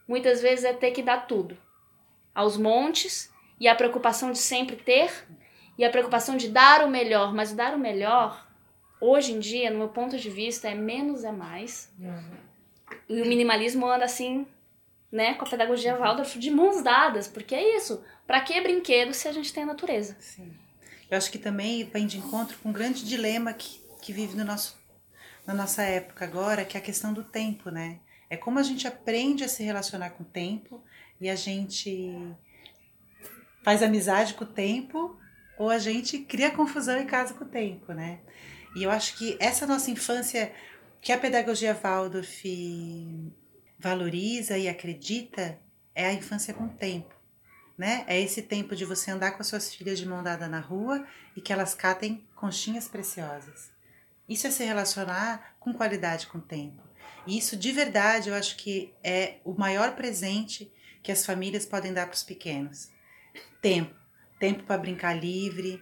[0.08, 1.56] muitas vezes é ter que dar tudo.
[2.34, 3.32] Aos montes,
[3.62, 5.12] e a preocupação de sempre ter,
[5.82, 7.34] e a preocupação de dar o melhor.
[7.34, 8.48] Mas dar o melhor,
[9.00, 11.92] hoje em dia, no meu ponto de vista, é menos é mais.
[13.10, 14.46] E o minimalismo anda assim,
[15.12, 18.04] né, com a pedagogia Waldorf de mãos dadas, porque é isso.
[18.28, 20.16] Pra que brinquedo se a gente tem a natureza?
[20.20, 20.54] Sim.
[21.10, 24.46] Eu acho que também vem de encontro com um grande dilema que, que vive no
[24.46, 24.78] nosso,
[25.48, 28.00] na nossa época agora, que é a questão do tempo, né?
[28.30, 30.82] É como a gente aprende a se relacionar com o tempo
[31.20, 32.16] e a gente
[33.64, 35.20] faz amizade com o tempo
[35.58, 38.20] ou a gente cria confusão em casa com o tempo, né?
[38.76, 40.52] E eu acho que essa nossa infância
[41.02, 42.44] que a pedagogia Waldorf
[43.78, 45.60] valoriza e acredita
[45.94, 47.22] é a infância com o tempo
[47.82, 48.04] né?
[48.06, 51.04] É esse tempo de você andar com as suas filhas de mão dada na rua
[51.36, 53.72] e que elas catem conchinhas preciosas.
[54.30, 56.80] Isso é se relacionar com qualidade com o tempo.
[57.26, 61.92] E isso de verdade eu acho que é o maior presente que as famílias podem
[61.92, 62.90] dar para os pequenos.
[63.64, 63.96] Tempo,
[64.42, 65.80] tempo para brincar livre,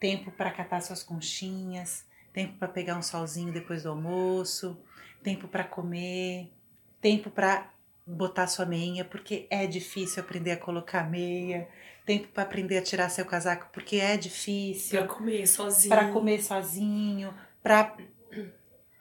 [0.00, 4.80] tempo para catar suas conchinhas, tempo para pegar um solzinho depois do almoço,
[5.22, 6.50] tempo para comer,
[6.98, 7.70] tempo para
[8.06, 11.68] botar sua meia, porque é difícil aprender a colocar meia,
[12.06, 14.98] tempo para aprender a tirar seu casaco porque é difícil.
[14.98, 15.88] Pra comer sozinho.
[15.90, 17.98] Para comer sozinho, para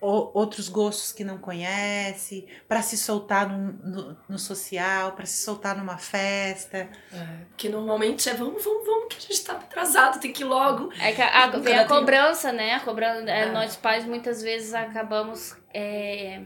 [0.01, 5.77] outros gostos que não conhece, para se soltar no, no, no social, para se soltar
[5.77, 6.89] numa festa.
[7.11, 10.45] É, que normalmente é vamos, vamos, vamos, que a gente tá atrasado, tem que ir
[10.45, 10.91] logo.
[10.99, 12.75] É que a, a vem a cobrança, né?
[12.75, 13.51] A cobrança, é.
[13.51, 16.43] Nós pais muitas vezes acabamos é,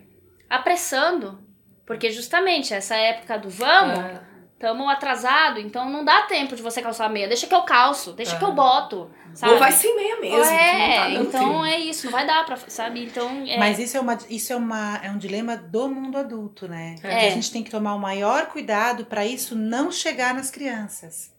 [0.49, 1.39] apressando,
[1.85, 3.99] porque justamente essa época do vamos.
[3.99, 4.32] É
[4.63, 7.27] Tamo atrasado, então não dá tempo de você calçar meia.
[7.27, 9.11] Deixa que eu calço, deixa que eu boto.
[9.33, 9.51] Sabe?
[9.51, 10.41] Ou vai sem meia mesmo.
[10.41, 11.65] É, tá então tempo.
[11.65, 13.03] é isso, não vai dar pra, sabe?
[13.03, 13.43] Então.
[13.45, 13.57] É...
[13.57, 16.95] Mas isso é, uma, isso é, uma, é um dilema do mundo adulto, né?
[17.03, 17.27] É.
[17.27, 21.32] A gente tem que tomar o maior cuidado para isso não chegar nas crianças.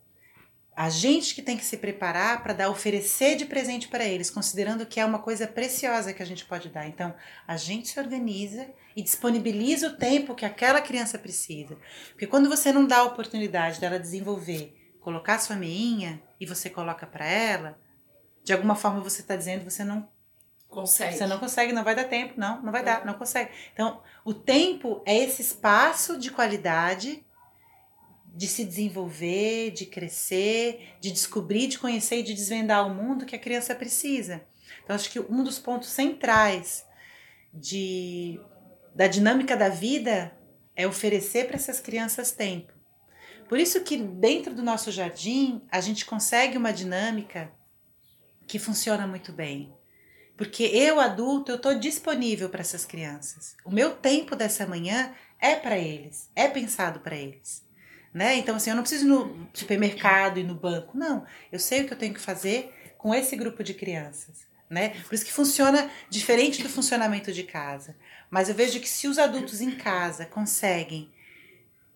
[0.77, 4.85] A gente que tem que se preparar para dar oferecer de presente para eles, considerando
[4.85, 6.87] que é uma coisa preciosa que a gente pode dar.
[6.87, 7.15] Então,
[7.47, 11.77] a gente se organiza e disponibiliza o tempo que aquela criança precisa.
[12.11, 17.07] Porque quando você não dá a oportunidade dela desenvolver, colocar sua meinha e você coloca
[17.07, 17.79] para ela,
[18.43, 20.09] de alguma forma você está dizendo você não
[20.75, 21.17] consegue.
[21.17, 22.85] Você não consegue, não vai dar tempo, não, não vai é.
[22.85, 23.51] dar, não consegue.
[23.73, 27.25] Então, o tempo é esse espaço de qualidade
[28.35, 33.37] de se desenvolver, de crescer, de descobrir, de conhecer e de desvendar o mundo que
[33.37, 34.45] a criança precisa.
[34.83, 36.85] Então, acho que um dos pontos centrais
[37.53, 38.41] de,
[38.95, 40.37] da dinâmica da vida
[40.75, 42.73] é oferecer para essas crianças tempo.
[43.49, 47.53] Por isso que dentro do nosso jardim a gente consegue uma dinâmica
[48.49, 49.73] que funciona muito bem.
[50.37, 53.55] Porque eu, adulto, eu estou disponível para essas crianças.
[53.65, 57.65] O meu tempo dessa manhã é para eles, é pensado para eles
[58.15, 58.37] né?
[58.37, 60.97] Então, assim, eu não preciso ir no supermercado e no banco.
[60.97, 64.91] Não, eu sei o que eu tenho que fazer com esse grupo de crianças, né?
[65.09, 67.97] Por isso que funciona diferente do funcionamento de casa.
[68.31, 71.13] Mas eu vejo que se os adultos em casa conseguem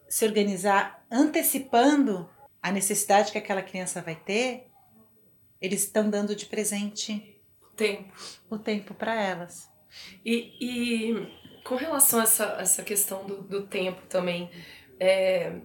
[0.08, 2.28] se organizar antecipando
[2.60, 4.66] a necessidade que aquela criança vai ter,
[5.60, 7.40] eles estão dando de presente
[7.76, 8.12] tempo.
[8.50, 9.70] o tempo para elas.
[10.24, 14.50] E, e, com relação a essa, essa questão do, do tempo também,
[14.98, 15.60] é,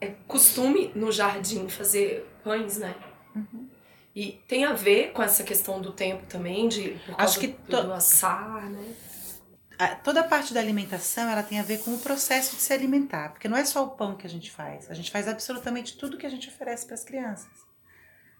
[0.00, 2.94] é costume no jardim fazer pães, né?
[3.34, 3.68] Uhum.
[4.14, 7.82] E tem a ver com essa questão do tempo também, de por Acho que do,
[7.82, 8.94] do assar, né?
[10.02, 13.28] toda a parte da alimentação ela tem a ver com o processo de se alimentar,
[13.30, 16.16] porque não é só o pão que a gente faz, a gente faz absolutamente tudo
[16.16, 17.66] que a gente oferece para as crianças.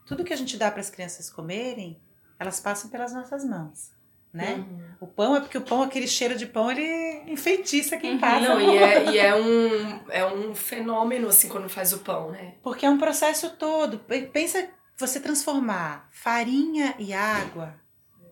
[0.06, 2.00] Tudo que a gente dá para as crianças comerem,
[2.38, 3.95] elas passam pelas nossas mãos
[4.36, 4.54] né?
[4.54, 4.86] Uhum.
[5.00, 8.18] O pão é porque o pão, aquele cheiro de pão, ele enfeitiça quem uhum.
[8.18, 8.48] passa.
[8.48, 12.54] Não, e, é, e é, um, é um fenômeno, assim, quando faz o pão, né?
[12.62, 13.98] Porque é um processo todo.
[14.32, 17.74] Pensa você transformar farinha e água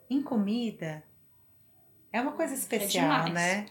[0.09, 1.03] em comida.
[2.12, 3.67] É uma coisa especial, é né?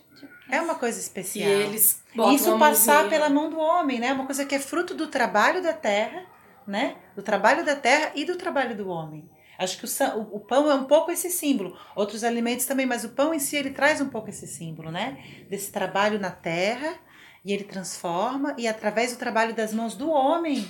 [0.49, 1.49] É uma coisa especial.
[1.49, 2.03] E eles
[2.35, 4.13] Isso passar pela mão do homem, né?
[4.13, 6.25] Uma coisa que é fruto do trabalho da terra,
[6.67, 6.97] né?
[7.15, 9.27] Do trabalho da terra e do trabalho do homem.
[9.57, 11.77] Acho que o, o, pão é um pouco esse símbolo.
[11.95, 15.23] Outros alimentos também, mas o pão em si ele traz um pouco esse símbolo, né?
[15.49, 16.99] Desse trabalho na terra
[17.45, 20.69] e ele transforma e através do trabalho das mãos do homem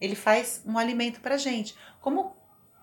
[0.00, 1.74] ele faz um alimento para gente.
[2.00, 2.36] Como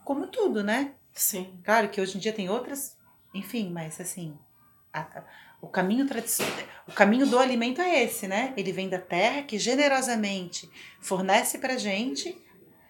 [0.04, 0.94] como tudo, né?
[1.14, 1.60] Sim.
[1.64, 2.96] Claro que hoje em dia tem outras,
[3.34, 4.38] enfim, mas assim,
[4.94, 5.24] a, a,
[5.62, 6.06] o caminho
[6.88, 8.54] o caminho do alimento é esse, né?
[8.56, 10.70] Ele vem da terra que generosamente
[11.02, 12.42] fornece para gente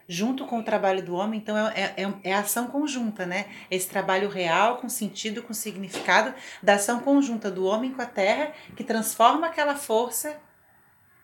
[0.08, 3.48] junto com o trabalho do homem, então é, é, é, é ação conjunta, né?
[3.70, 8.54] Esse trabalho real, com sentido, com significado, da ação conjunta do homem com a terra,
[8.76, 10.38] que transforma aquela força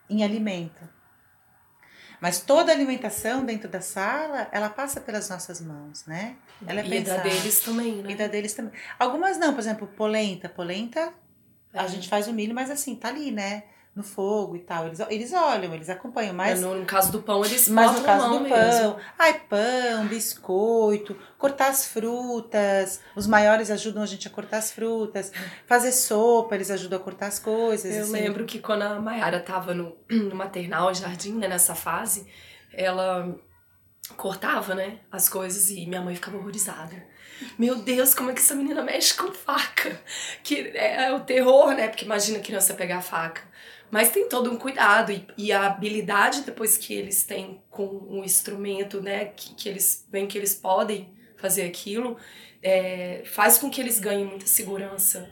[0.08, 0.88] em alimento.
[2.20, 6.36] Mas toda alimentação dentro da sala, ela passa pelas nossas mãos, né?
[6.66, 7.18] Ela é e pensada.
[7.18, 8.12] da deles também, né?
[8.12, 8.72] E da deles também.
[8.98, 10.48] Algumas não, por exemplo, polenta.
[10.48, 11.12] Polenta,
[11.72, 11.78] é.
[11.78, 13.64] a gente faz o milho, mas assim, tá ali, né?
[13.94, 14.86] No fogo e tal.
[14.86, 16.60] Eles, eles olham, eles acompanham, mas.
[16.60, 18.96] No, no caso do pão, eles Mas no caso do pão, mesmo.
[19.18, 23.00] ai, pão, biscoito, cortar as frutas.
[23.14, 25.32] Os maiores ajudam a gente a cortar as frutas.
[25.66, 27.94] Fazer sopa, eles ajudam a cortar as coisas.
[27.94, 28.12] Eu assim.
[28.12, 32.26] lembro que quando a Mayara tava no, no maternal, jardim, né, nessa fase,
[32.72, 33.34] ela
[34.16, 37.14] cortava, né, as coisas e minha mãe ficava horrorizada.
[37.58, 40.00] Meu Deus, como é que essa menina mexe com faca?
[40.42, 41.88] Que é, é o terror, né?
[41.88, 43.42] Porque imagina a criança pegar a faca.
[43.94, 48.24] Mas tem todo um cuidado e, e, a habilidade depois que eles têm com o
[48.24, 52.16] instrumento, né, que, que eles veem que eles podem fazer aquilo,
[52.60, 55.30] é, faz com que eles ganhem muita segurança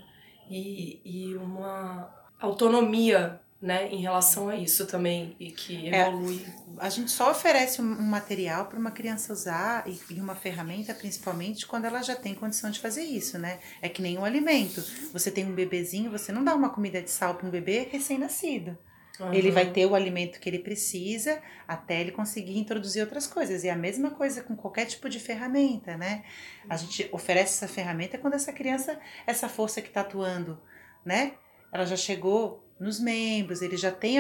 [0.48, 6.44] e, e uma autonomia né, em relação a isso também e que é, evolui.
[6.44, 10.92] É, a gente só oferece um, material para uma criança usar e, e, uma ferramenta
[10.92, 13.60] principalmente quando ela já tem condição de fazer isso, né?
[13.80, 14.84] É que nem um alimento.
[15.12, 18.76] Você tem um bebezinho, você não dá uma comida de sal para um bebê recém-nascido.
[19.20, 19.32] Uhum.
[19.32, 23.62] Ele vai ter o alimento que ele precisa até ele conseguir introduzir outras coisas.
[23.62, 26.24] E a mesma coisa com qualquer tipo de ferramenta, né?
[26.68, 30.60] A gente oferece essa ferramenta quando essa criança, essa força que está atuando,
[31.04, 31.34] né?
[31.72, 34.18] Ela já chegou nos membros, ele já tem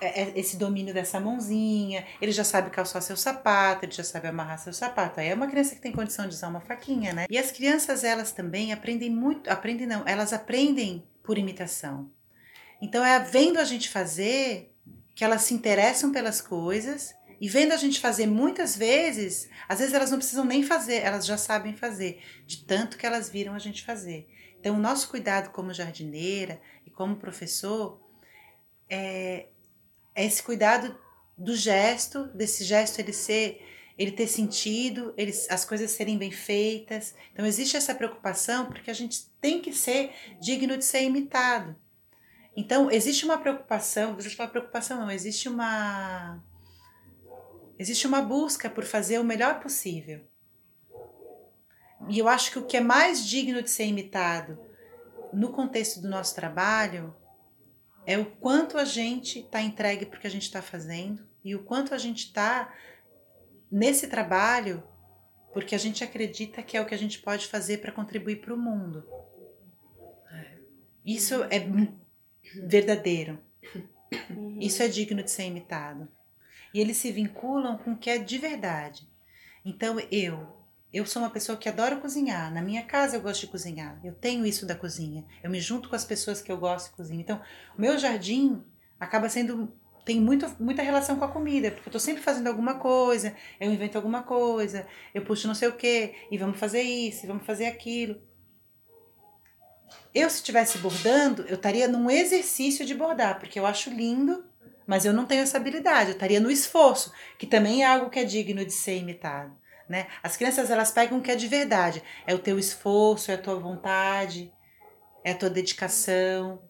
[0.00, 4.28] é, é, esse domínio dessa mãozinha, ele já sabe calçar seu sapato, ele já sabe
[4.28, 5.20] amarrar seu sapato.
[5.20, 7.26] Aí é uma criança que tem condição de usar uma faquinha, né?
[7.28, 12.10] E as crianças, elas também aprendem muito, aprendem não, elas aprendem por imitação.
[12.80, 14.74] Então é vendo a gente fazer
[15.14, 19.94] que elas se interessam pelas coisas e vendo a gente fazer muitas vezes, às vezes
[19.94, 23.58] elas não precisam nem fazer, elas já sabem fazer, de tanto que elas viram a
[23.58, 24.28] gente fazer.
[24.62, 28.00] Então o nosso cuidado como jardineira e como professor
[28.88, 29.48] é,
[30.14, 30.96] é esse cuidado
[31.36, 33.60] do gesto, desse gesto ele ser
[33.98, 37.12] ele ter sentido, ele, as coisas serem bem feitas.
[37.32, 41.76] Então existe essa preocupação porque a gente tem que ser digno de ser imitado.
[42.56, 46.42] Então, existe uma preocupação, eu falar preocupação não, existe uma
[47.78, 50.20] existe uma busca por fazer o melhor possível.
[52.08, 54.58] E eu acho que o que é mais digno de ser imitado
[55.32, 57.14] no contexto do nosso trabalho
[58.06, 61.94] é o quanto a gente está entregue porque a gente está fazendo e o quanto
[61.94, 62.72] a gente está
[63.70, 64.82] nesse trabalho
[65.52, 68.54] porque a gente acredita que é o que a gente pode fazer para contribuir para
[68.54, 69.04] o mundo.
[70.30, 70.58] É.
[71.04, 71.60] Isso é
[72.66, 73.38] verdadeiro.
[74.30, 74.58] Uhum.
[74.60, 76.08] Isso é digno de ser imitado.
[76.72, 79.06] E eles se vinculam com o que é de verdade.
[79.64, 80.61] Então eu,
[80.92, 82.52] eu sou uma pessoa que adoro cozinhar.
[82.52, 83.98] Na minha casa eu gosto de cozinhar.
[84.04, 85.24] Eu tenho isso da cozinha.
[85.42, 87.22] Eu me junto com as pessoas que eu gosto de cozinhar.
[87.22, 87.40] Então,
[87.76, 88.62] o meu jardim
[89.00, 89.72] acaba sendo
[90.04, 93.72] tem muito, muita relação com a comida, porque eu tô sempre fazendo alguma coisa, eu
[93.72, 97.46] invento alguma coisa, eu puxo não sei o que, e vamos fazer isso, e vamos
[97.46, 98.20] fazer aquilo.
[100.14, 104.44] Eu, se estivesse bordando, eu estaria num exercício de bordar, porque eu acho lindo,
[104.86, 106.10] mas eu não tenho essa habilidade.
[106.10, 109.56] Eu estaria no esforço, que também é algo que é digno de ser imitado.
[109.88, 110.06] Né?
[110.22, 112.02] As crianças elas pegam o que é de verdade.
[112.26, 114.52] É o teu esforço, é a tua vontade,
[115.24, 116.62] é a tua dedicação.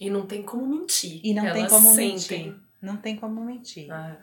[0.00, 1.20] E não tem como mentir.
[1.22, 2.44] E não elas tem como sentem.
[2.44, 2.60] mentir.
[2.80, 3.90] Não tem como mentir.
[3.92, 4.16] Ah,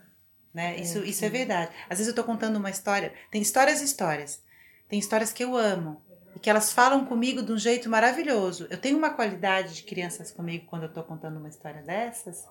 [0.53, 0.75] né?
[0.75, 1.71] É, isso, isso é verdade.
[1.83, 3.13] Às vezes eu estou contando uma história.
[3.29, 4.41] Tem histórias e histórias.
[4.89, 6.01] Tem histórias que eu amo
[6.35, 8.67] e que elas falam comigo de um jeito maravilhoso.
[8.69, 12.45] Eu tenho uma qualidade de crianças comigo quando eu estou contando uma história dessas.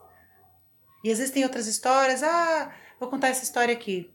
[1.02, 4.12] E às vezes tem outras histórias, ah, vou contar essa história aqui.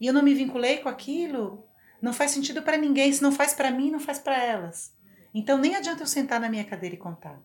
[0.00, 1.66] E eu não me vinculei com aquilo,
[2.00, 3.12] não faz sentido para ninguém.
[3.12, 4.94] Se não faz para mim, não faz para elas.
[5.34, 7.40] Então nem adianta eu sentar na minha cadeira e contar.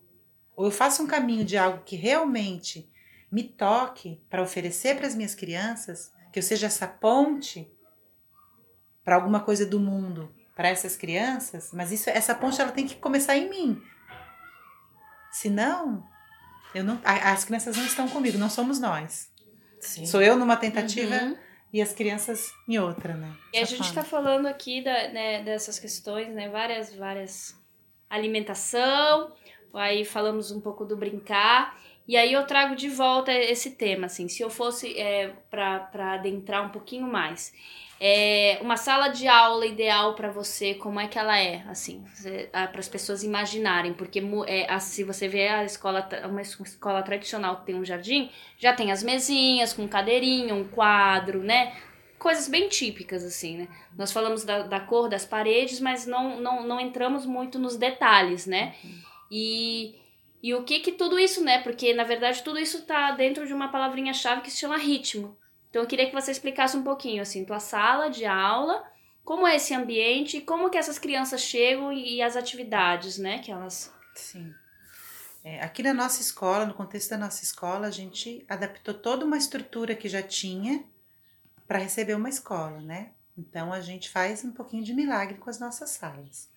[0.55, 2.89] Ou eu faço um caminho de algo que realmente
[3.31, 7.71] me toque para oferecer para as minhas crianças, que eu seja essa ponte
[9.03, 12.95] para alguma coisa do mundo para essas crianças, mas isso, essa ponte ela tem que
[12.95, 13.81] começar em mim.
[15.31, 16.05] Senão,
[16.75, 19.31] eu não, as crianças não estão comigo, não somos nós.
[19.79, 20.05] Sim.
[20.05, 21.37] Sou eu numa tentativa uhum.
[21.73, 23.33] E as crianças em outra, né?
[23.53, 26.49] E a gente está falando aqui da, né, dessas questões, né?
[26.49, 27.59] Várias, várias
[28.09, 29.31] alimentação,
[29.73, 31.79] aí falamos um pouco do brincar.
[32.07, 36.65] E aí eu trago de volta esse tema, assim, se eu fosse é, para adentrar
[36.65, 37.53] um pouquinho mais.
[38.03, 42.03] É uma sala de aula ideal para você, como é que ela é, assim,
[42.51, 47.67] para as pessoas imaginarem, porque é, se você vê a escola, uma escola tradicional que
[47.67, 51.75] tem um jardim, já tem as mesinhas com cadeirinha, um quadro, né?
[52.17, 53.67] Coisas bem típicas, assim, né?
[53.95, 58.47] Nós falamos da, da cor das paredes, mas não, não, não entramos muito nos detalhes,
[58.47, 58.73] né?
[59.29, 59.93] E,
[60.41, 61.61] e o que que tudo isso, né?
[61.61, 65.37] Porque, na verdade, tudo isso tá dentro de uma palavrinha-chave que se chama ritmo.
[65.71, 68.83] Então eu queria que você explicasse um pouquinho assim, tua sala de aula,
[69.23, 73.51] como é esse ambiente e como que essas crianças chegam e, as atividades, né, que
[73.51, 74.53] elas Sim.
[75.43, 79.37] É, aqui na nossa escola, no contexto da nossa escola, a gente adaptou toda uma
[79.37, 80.83] estrutura que já tinha
[81.67, 83.11] para receber uma escola, né?
[83.35, 86.49] Então a gente faz um pouquinho de milagre com as nossas salas.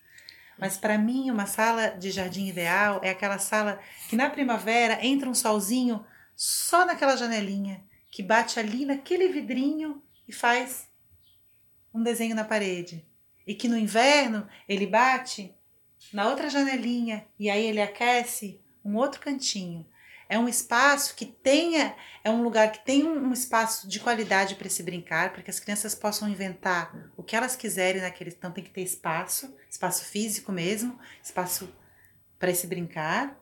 [0.57, 5.29] Mas para mim, uma sala de jardim ideal é aquela sala que na primavera entra
[5.29, 6.05] um solzinho
[6.35, 7.81] só naquela janelinha
[8.15, 10.87] que bate ali naquele vidrinho e faz
[11.93, 13.05] um desenho na parede.
[13.45, 15.53] E que no inverno ele bate
[16.13, 19.85] na outra janelinha e aí ele aquece um outro cantinho.
[20.29, 21.93] É um espaço que tenha,
[22.23, 25.59] é um lugar que tem um espaço de qualidade para se brincar, para que as
[25.59, 28.29] crianças possam inventar o que elas quiserem naquele.
[28.29, 31.67] Então tem que ter espaço, espaço físico mesmo, espaço
[32.39, 33.37] para se brincar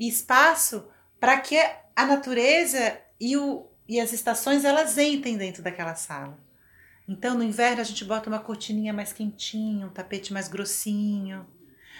[0.00, 0.88] e espaço
[1.20, 1.58] para que
[1.94, 6.38] a natureza e o, e as estações elas entrem dentro daquela sala.
[7.08, 11.46] Então no inverno a gente bota uma cortininha mais quentinha, um tapete mais grossinho.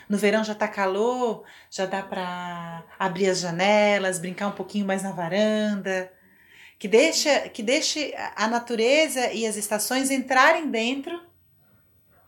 [0.09, 5.03] No verão já tá calor, já dá para abrir as janelas, brincar um pouquinho mais
[5.03, 6.13] na varanda.
[6.79, 11.21] Que deixa, que deixe a natureza e as estações entrarem dentro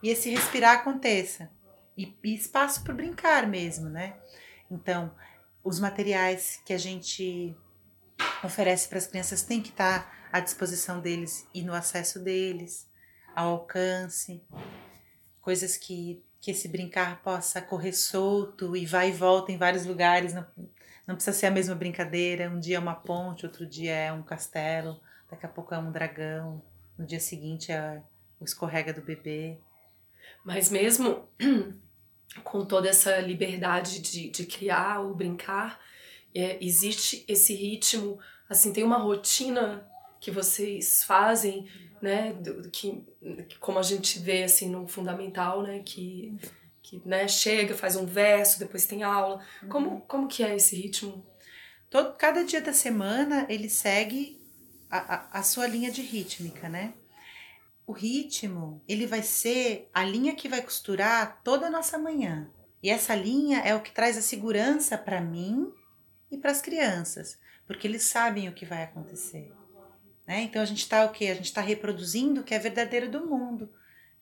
[0.03, 1.49] e esse respirar aconteça.
[1.97, 4.15] E, e espaço para brincar mesmo, né?
[4.69, 5.11] Então,
[5.63, 7.55] os materiais que a gente
[8.43, 12.87] oferece para as crianças têm que estar à disposição deles e no acesso deles,
[13.35, 14.43] ao alcance.
[15.41, 20.33] Coisas que, que esse brincar possa correr solto e vai e volta em vários lugares.
[20.33, 20.45] Não,
[21.07, 22.49] não precisa ser a mesma brincadeira.
[22.49, 24.99] Um dia é uma ponte, outro dia é um castelo,
[25.29, 26.61] daqui a pouco é um dragão,
[26.97, 28.01] no dia seguinte é
[28.39, 29.57] o escorrega do bebê.
[30.43, 31.27] Mas mesmo
[32.43, 35.79] com toda essa liberdade de, de criar ou brincar,
[36.33, 38.19] é, existe esse ritmo,
[38.49, 39.87] assim, tem uma rotina
[40.19, 41.67] que vocês fazem,
[42.01, 43.03] né, do, que,
[43.59, 46.37] como a gente vê, assim, no fundamental, né, que,
[46.81, 49.43] que né, chega, faz um verso, depois tem aula.
[49.69, 49.99] Como, uhum.
[50.01, 51.25] como que é esse ritmo?
[51.89, 54.39] Todo, cada dia da semana ele segue
[54.89, 56.93] a, a, a sua linha de rítmica, né?
[57.85, 62.49] O ritmo, ele vai ser a linha que vai costurar toda a nossa manhã.
[62.81, 65.71] E essa linha é o que traz a segurança para mim
[66.31, 69.53] e para as crianças, porque eles sabem o que vai acontecer.
[70.25, 70.43] Né?
[70.43, 71.27] Então a gente está o que?
[71.27, 73.71] A gente está reproduzindo o que é verdadeiro do mundo,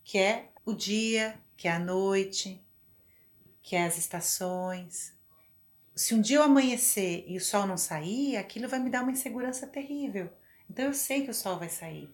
[0.03, 2.61] que é o dia, que é a noite,
[3.61, 5.13] que é as estações.
[5.95, 9.11] Se um dia eu amanhecer e o sol não sair, aquilo vai me dar uma
[9.11, 10.29] insegurança terrível.
[10.69, 12.09] Então eu sei que o sol vai sair.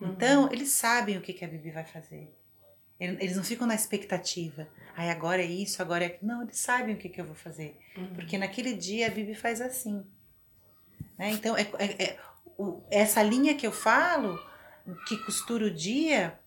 [0.00, 0.52] Então, uhum.
[0.52, 2.34] eles sabem o que, que a Bibi vai fazer.
[3.00, 4.68] Eles não ficam na expectativa.
[4.94, 6.18] Ai, agora é isso, agora é.
[6.20, 7.78] Não, eles sabem o que, que eu vou fazer.
[7.96, 8.14] Uhum.
[8.14, 10.04] Porque naquele dia a Bibi faz assim.
[11.18, 11.30] Né?
[11.30, 12.18] Então, é, é, é
[12.58, 14.38] o, essa linha que eu falo,
[15.08, 16.38] que costura o dia,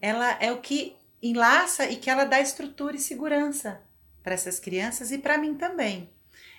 [0.00, 3.80] ela é o que enlaça e que ela dá estrutura e segurança
[4.22, 6.10] para essas crianças e para mim também.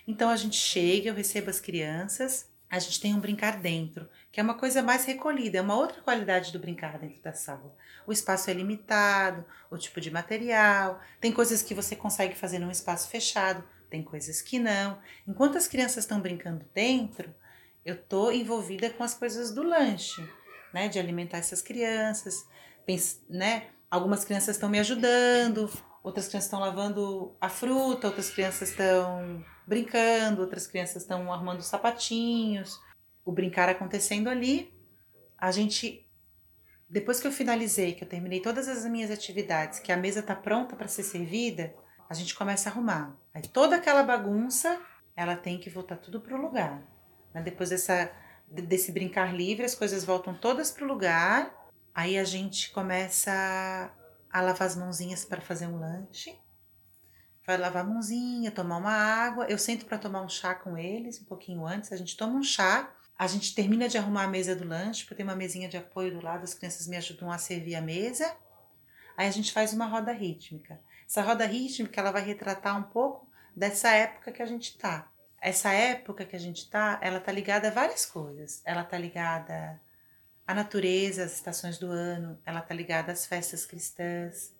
[0.07, 4.39] Então a gente chega, eu recebo as crianças, a gente tem um brincar dentro, que
[4.39, 7.75] é uma coisa mais recolhida, é uma outra qualidade do brincar dentro da sala.
[8.08, 12.72] O espaço é limitado, o tipo de material, tem coisas que você consegue fazer num
[12.72, 14.99] espaço fechado, tem coisas que não.
[15.28, 17.34] Enquanto as crianças estão brincando dentro,
[17.84, 20.28] eu tô envolvida com as coisas do lanche,
[20.74, 22.47] né, de alimentar essas crianças,
[23.30, 23.68] né?
[23.89, 25.72] Algumas crianças estão me ajudando,
[26.03, 32.80] outras crianças estão lavando a fruta, outras crianças estão brincando, outras crianças estão arrumando sapatinhos,
[33.24, 34.72] o brincar acontecendo ali.
[35.38, 36.05] A gente,
[36.96, 40.34] depois que eu finalizei, que eu terminei todas as minhas atividades, que a mesa está
[40.34, 41.76] pronta para ser servida,
[42.10, 43.14] a gente começa a arrumar.
[43.34, 44.80] Aí toda aquela bagunça,
[45.14, 46.82] ela tem que voltar tudo para o lugar.
[47.34, 47.41] Né?
[47.41, 48.10] Depois dessa,
[48.48, 51.54] desse brincar livre, as coisas voltam todas para o lugar.
[51.93, 53.91] Aí a gente começa
[54.32, 56.39] a lavar as mãozinhas para fazer um lanche.
[57.46, 59.46] Vai lavar a mãozinha, tomar uma água.
[59.50, 61.91] Eu sento para tomar um chá com eles, um pouquinho antes.
[61.91, 62.95] A gente toma um chá.
[63.18, 66.11] A gente termina de arrumar a mesa do lanche, porque tem uma mesinha de apoio
[66.11, 68.36] do lado, as crianças me ajudam a servir a mesa.
[69.16, 70.80] Aí a gente faz uma roda rítmica.
[71.07, 75.09] Essa roda rítmica ela vai retratar um pouco dessa época que a gente tá.
[75.39, 78.61] Essa época que a gente tá, ela tá ligada a várias coisas.
[78.66, 79.80] Ela tá ligada
[80.45, 84.53] a natureza, as estações do ano, ela está ligada às festas cristãs.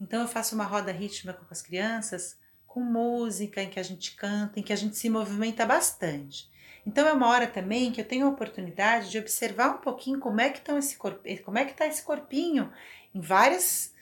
[0.00, 4.14] Então eu faço uma roda rítmica com as crianças, com música, em que a gente
[4.14, 6.48] canta, em que a gente se movimenta bastante.
[6.86, 10.40] Então é uma hora também que eu tenho a oportunidade de observar um pouquinho como
[10.40, 12.72] é que estão esse corpo, como é que está esse corpinho
[13.14, 13.94] em várias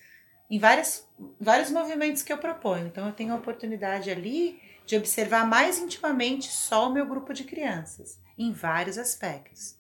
[0.51, 1.07] em várias,
[1.39, 2.87] vários movimentos que eu proponho.
[2.87, 7.45] Então eu tenho a oportunidade ali de observar mais intimamente só o meu grupo de
[7.45, 9.77] crianças, em vários aspectos.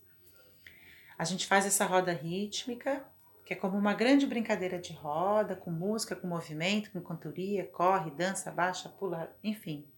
[1.18, 3.02] A gente faz essa roda rítmica,
[3.46, 8.10] que é como uma grande brincadeira de roda, com música, com movimento, com cantoria, corre,
[8.10, 9.88] dança, baixa, pula, enfim.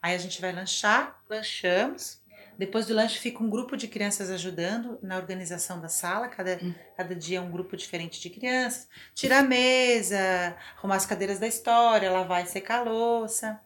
[0.00, 2.21] Aí a gente vai lanchar, lanchamos.
[2.58, 6.74] Depois do lanche fica um grupo de crianças ajudando na organização da sala, cada, hum.
[6.96, 8.88] cada dia um grupo diferente de crianças.
[9.14, 13.60] Tirar a mesa, arrumar as cadeiras da história, lavar e secar a louça.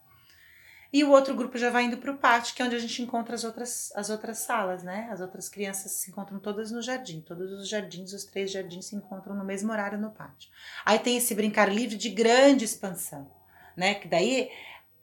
[0.92, 3.02] E o outro grupo já vai indo para o pátio, que é onde a gente
[3.02, 5.08] encontra as outras, as outras salas, né?
[5.10, 7.20] As outras crianças se encontram todas no jardim.
[7.20, 10.50] Todos os jardins, os três jardins se encontram no mesmo horário no pátio.
[10.84, 13.30] Aí tem esse brincar livre de grande expansão,
[13.76, 13.94] né?
[13.94, 14.48] Que daí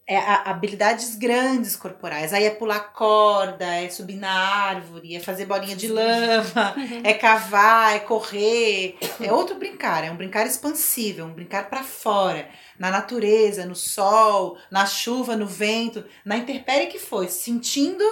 [0.06, 2.34] é habilidades grandes corporais.
[2.34, 7.96] Aí é pular corda, é subir na árvore, é fazer bolinha de lama, é cavar,
[7.96, 8.98] é correr.
[9.22, 14.58] É outro brincar, é um brincar expansível, um brincar para fora, na natureza, no sol,
[14.70, 18.04] na chuva, no vento, na intempérie que foi, sentindo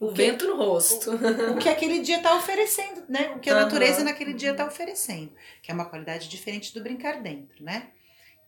[0.00, 1.10] o, o vento no rosto.
[1.10, 3.32] O, o, que aquele dia está oferecendo, né?
[3.36, 5.30] O que a natureza naquele dia está oferecendo,
[5.62, 7.88] que é uma qualidade diferente do brincar dentro, né?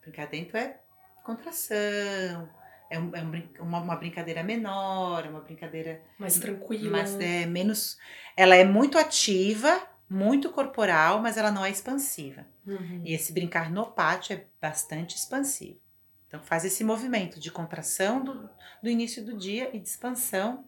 [0.03, 0.79] Brincar dentro é
[1.23, 2.49] contração,
[2.91, 7.99] é, um, é um, uma, uma, brincadeira menor, uma brincadeira mais tranquila, mais, é, menos.
[8.37, 12.47] Ela é muito ativa, muito corporal, mas ela não é expansiva.
[12.67, 13.03] Uhum.
[13.05, 15.81] E esse brincar no pátio é bastante expansivo.
[16.29, 18.51] Então faz esse movimento de contração do,
[18.83, 20.65] do início do dia e de expansão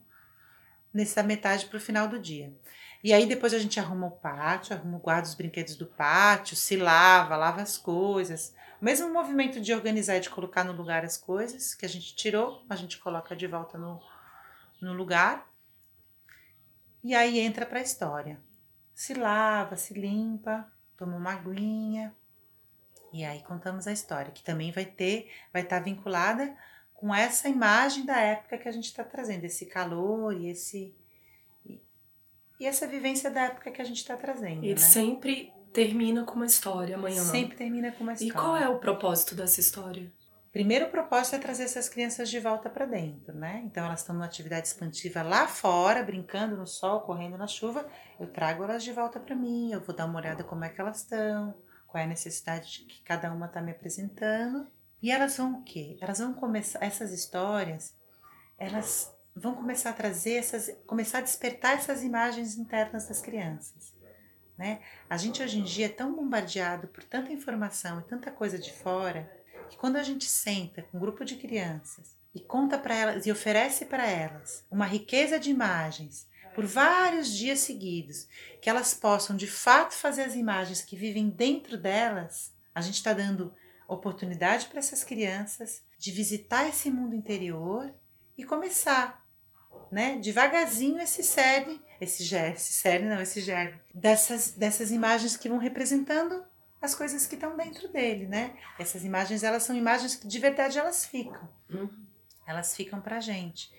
[0.93, 2.53] nessa metade para o final do dia.
[3.03, 6.77] E aí depois a gente arruma o pátio, arruma, guarda os brinquedos do pátio, se
[6.77, 8.55] lava, lava as coisas.
[8.81, 12.65] Mesmo movimento de organizar e de colocar no lugar as coisas que a gente tirou,
[12.69, 14.01] a gente coloca de volta no,
[14.81, 15.51] no lugar.
[17.03, 18.41] E aí entra para a história.
[18.95, 22.15] Se lava, se limpa, toma uma aguinha.
[23.13, 26.57] E aí contamos a história, que também vai ter, vai estar tá vinculada
[26.95, 30.95] com essa imagem da época que a gente está trazendo, esse calor e esse
[32.61, 34.65] e essa vivência da época que a gente está trazendo.
[34.65, 34.77] E né?
[34.77, 37.23] sempre termina com uma história amanhã.
[37.23, 38.33] Sempre termina com uma história.
[38.33, 40.13] E qual é o propósito dessa história?
[40.51, 43.63] Primeiro o propósito é trazer essas crianças de volta para dentro, né?
[43.65, 47.87] Então elas estão numa atividade expansiva lá fora, brincando no sol, correndo na chuva.
[48.19, 50.81] Eu trago elas de volta para mim, eu vou dar uma olhada como é que
[50.81, 51.55] elas estão,
[51.87, 54.67] qual é a necessidade que cada uma está me apresentando.
[55.01, 55.97] E elas vão o quê?
[56.01, 57.95] Elas vão começar essas histórias,
[58.59, 63.97] elas vão começar a trazer essas, começar a despertar essas imagens internas das crianças.
[64.59, 64.81] Né?
[65.09, 68.73] A gente hoje em dia é tão bombardeado por tanta informação e tanta coisa de
[68.73, 69.31] fora
[69.71, 73.31] que quando a gente senta com um grupo de crianças e conta para elas e
[73.31, 78.27] oferece para elas uma riqueza de imagens por vários dias seguidos,
[78.61, 83.13] que elas possam de fato fazer as imagens que vivem dentro delas, a gente está
[83.13, 83.55] dando
[83.87, 87.95] oportunidade para essas crianças de visitar esse mundo interior
[88.37, 89.25] e começar,
[89.91, 95.49] né, devagarzinho esse cerne, esse germe, esse cerne não, esse germe, dessas, dessas imagens que
[95.49, 96.45] vão representando
[96.81, 98.57] as coisas que estão dentro dele, né?
[98.79, 101.49] Essas imagens, elas são imagens que de verdade elas ficam.
[101.69, 101.91] Uhum.
[102.47, 103.71] Elas ficam pra gente.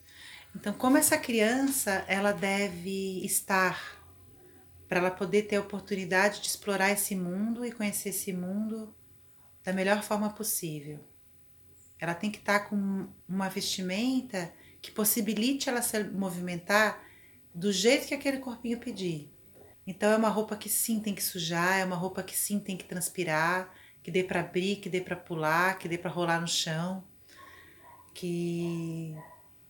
[0.56, 4.00] Então, como essa criança, ela deve estar
[4.88, 8.94] para ela poder ter a oportunidade de explorar esse mundo e conhecer esse mundo
[9.64, 11.00] da melhor forma possível.
[12.00, 14.52] Ela tem que estar com uma vestimenta
[14.82, 17.00] que possibilite ela se movimentar
[17.60, 19.30] do jeito que aquele corpinho pedir.
[19.86, 22.78] Então é uma roupa que sim tem que sujar, é uma roupa que sim tem
[22.78, 23.70] que transpirar,
[24.02, 27.04] que dê para abrir, que dê para pular, que dê para rolar no chão,
[28.14, 29.14] que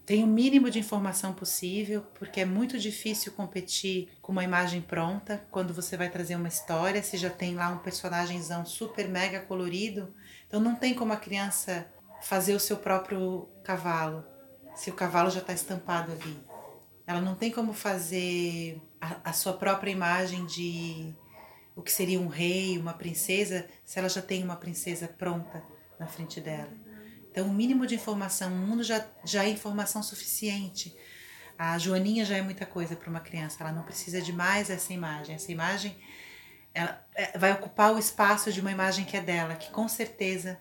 [0.06, 5.44] tem o mínimo de informação possível, porque é muito difícil competir com uma imagem pronta
[5.50, 10.14] quando você vai trazer uma história, se já tem lá um personagemzão super mega colorido,
[10.48, 14.24] então não tem como a criança fazer o seu próprio cavalo,
[14.76, 16.49] se o cavalo já está estampado ali.
[17.10, 21.12] Ela não tem como fazer a, a sua própria imagem de
[21.76, 25.64] o que seria um rei, uma princesa, se ela já tem uma princesa pronta
[26.00, 26.72] na frente dela.
[27.32, 30.96] Então, o mínimo de informação, o mundo já, já é informação suficiente.
[31.58, 34.94] A Joaninha já é muita coisa para uma criança, ela não precisa de mais essa
[34.94, 35.34] imagem.
[35.34, 35.98] Essa imagem
[36.76, 40.60] ela é, vai ocupar o espaço de uma imagem que é dela, que com certeza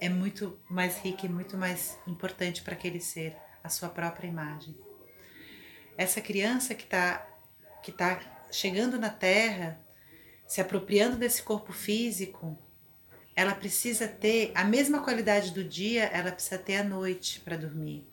[0.00, 4.87] é muito mais rica e muito mais importante para aquele ser, a sua própria imagem.
[5.98, 7.26] Essa criança que está
[7.82, 8.20] que tá
[8.50, 9.80] chegando na Terra,
[10.46, 12.56] se apropriando desse corpo físico,
[13.34, 18.06] ela precisa ter a mesma qualidade do dia, ela precisa ter a noite para dormir.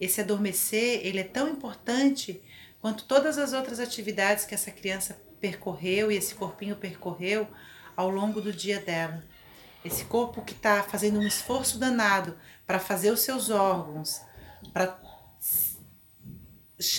[0.00, 2.42] Esse adormecer, ele é tão importante
[2.80, 7.48] quanto todas as outras atividades que essa criança percorreu e esse corpinho percorreu
[7.96, 9.24] ao longo do dia dela.
[9.84, 14.20] Esse corpo que está fazendo um esforço danado para fazer os seus órgãos,
[14.72, 14.88] para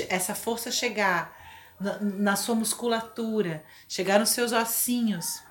[0.09, 1.35] essa força chegar
[1.79, 5.41] na, na sua musculatura, chegar nos seus ossinhos,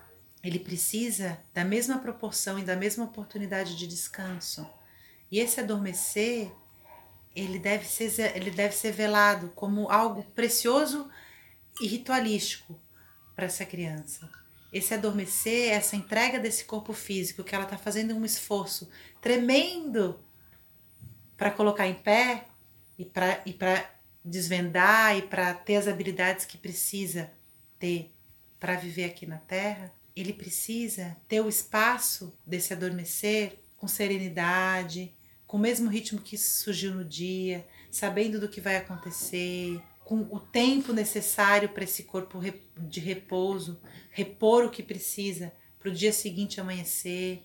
[0.43, 4.69] ele precisa da mesma proporção e da mesma oportunidade de descanso.
[5.31, 6.53] E esse adormecer,
[7.35, 11.11] ele deve ser, ele deve ser velado como algo precioso
[11.81, 12.79] e ritualístico
[13.35, 14.31] para essa criança.
[14.73, 18.89] Esse adormecer, essa entrega desse corpo físico, que ela está fazendo um esforço
[19.21, 20.21] tremendo
[21.37, 22.49] para colocar em pé
[22.99, 23.94] e para
[24.25, 27.31] desvendar e para ter as habilidades que precisa
[27.79, 28.11] ter
[28.59, 35.13] para viver aqui na Terra ele precisa ter o espaço desse adormecer com serenidade,
[35.47, 40.39] com o mesmo ritmo que surgiu no dia, sabendo do que vai acontecer, com o
[40.39, 42.41] tempo necessário para esse corpo
[42.79, 47.43] de repouso, repor o que precisa para o dia seguinte amanhecer.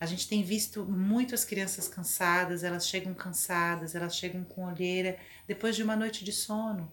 [0.00, 5.74] A gente tem visto muitas crianças cansadas, elas chegam cansadas, elas chegam com olheira depois
[5.74, 6.92] de uma noite de sono,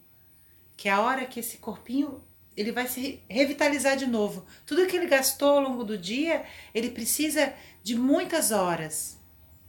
[0.75, 2.23] que é a hora que esse corpinho
[2.57, 4.45] ele vai se revitalizar de novo.
[4.65, 7.53] Tudo que ele gastou ao longo do dia, ele precisa
[7.83, 9.19] de muitas horas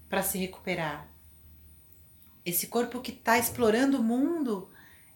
[0.09, 1.09] para se recuperar.
[2.45, 4.71] Esse corpo que está explorando o mundo,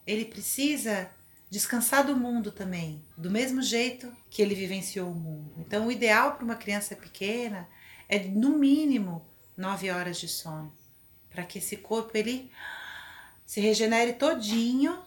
[0.05, 1.09] ele precisa
[1.49, 5.53] descansar do mundo também, do mesmo jeito que ele vivenciou o mundo.
[5.57, 7.67] Então, o ideal para uma criança pequena
[8.11, 10.71] é no mínimo nove horas de sono,
[11.29, 12.51] para que esse corpo ele
[13.45, 15.01] se regenere todinho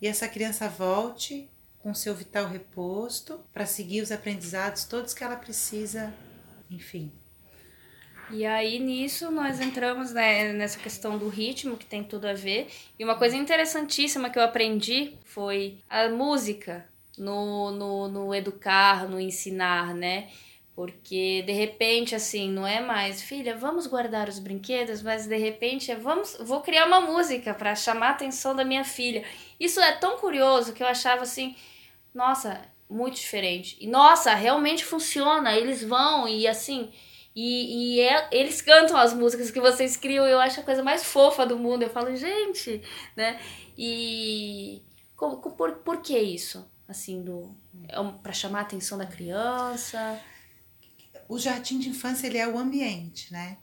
[0.00, 1.48] e essa criança volte
[1.78, 6.12] com seu vital reposto para seguir os aprendizados todos que ela precisa,
[6.70, 7.10] enfim,
[8.30, 12.68] e aí nisso nós entramos né, nessa questão do ritmo que tem tudo a ver.
[12.98, 16.86] E uma coisa interessantíssima que eu aprendi foi a música
[17.18, 20.30] no, no, no educar, no ensinar, né?
[20.74, 25.90] Porque de repente, assim, não é mais, filha, vamos guardar os brinquedos, mas de repente
[25.90, 29.22] é, vamos, vou criar uma música para chamar a atenção da minha filha.
[29.60, 31.54] Isso é tão curioso que eu achava assim,
[32.14, 33.76] nossa, muito diferente.
[33.80, 36.90] E nossa, realmente funciona, eles vão e assim,
[37.36, 41.04] e, e é, eles cantam as músicas que vocês criam, eu acho a coisa mais
[41.04, 41.82] fofa do mundo.
[41.82, 42.82] Eu falo, gente,
[43.16, 43.40] né?
[43.76, 44.82] E
[45.16, 46.66] por, por, por que isso?
[46.88, 47.54] Assim, do
[47.88, 50.20] é um, para chamar a atenção da criança?
[51.32, 53.56] O jardim de infância ele é o ambiente, né?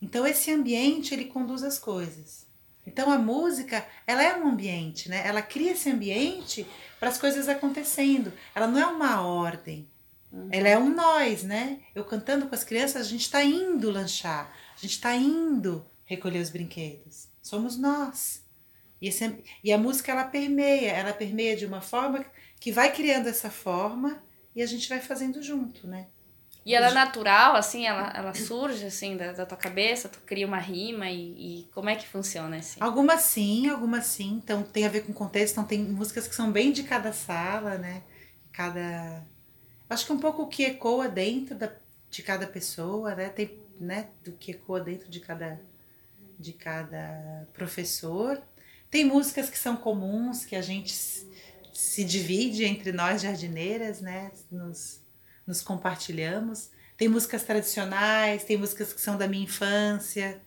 [0.00, 2.46] Então esse ambiente ele conduz as coisas.
[2.86, 5.26] Então a música, ela é um ambiente, né?
[5.26, 6.66] Ela cria esse ambiente
[7.00, 8.30] para as coisas acontecendo.
[8.54, 9.88] Ela não é uma ordem.
[10.30, 10.50] Uhum.
[10.52, 11.80] Ela é um nós, né?
[11.94, 16.40] Eu cantando com as crianças, a gente está indo lanchar, a gente está indo recolher
[16.40, 17.30] os brinquedos.
[17.40, 18.44] Somos nós.
[19.00, 19.34] E, esse,
[19.64, 22.22] e a música ela permeia, ela permeia de uma forma
[22.60, 24.22] que vai criando essa forma
[24.54, 26.08] e a gente vai fazendo junto, né?
[26.68, 30.46] E ela é natural, assim, ela, ela surge, assim, da, da tua cabeça, tu cria
[30.46, 32.78] uma rima e, e como é que funciona, assim?
[32.80, 36.52] Algumas sim, algumas sim, então tem a ver com contexto, então tem músicas que são
[36.52, 38.02] bem de cada sala, né?
[38.52, 39.24] Cada
[39.88, 41.72] Acho que um pouco o que ecoa dentro da,
[42.10, 43.30] de cada pessoa, né?
[43.30, 44.08] Tem, né?
[44.22, 45.58] Do que ecoa dentro de cada,
[46.38, 48.42] de cada professor.
[48.90, 50.94] Tem músicas que são comuns, que a gente
[51.72, 54.30] se divide entre nós jardineiras, né?
[54.50, 55.00] Nos,
[55.48, 56.70] nos compartilhamos.
[56.96, 60.40] Tem músicas tradicionais, tem músicas que são da minha infância,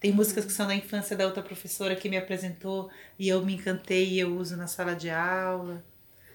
[0.00, 3.54] tem músicas que são da infância da outra professora que me apresentou e eu me
[3.54, 5.84] encantei e eu uso na sala de aula.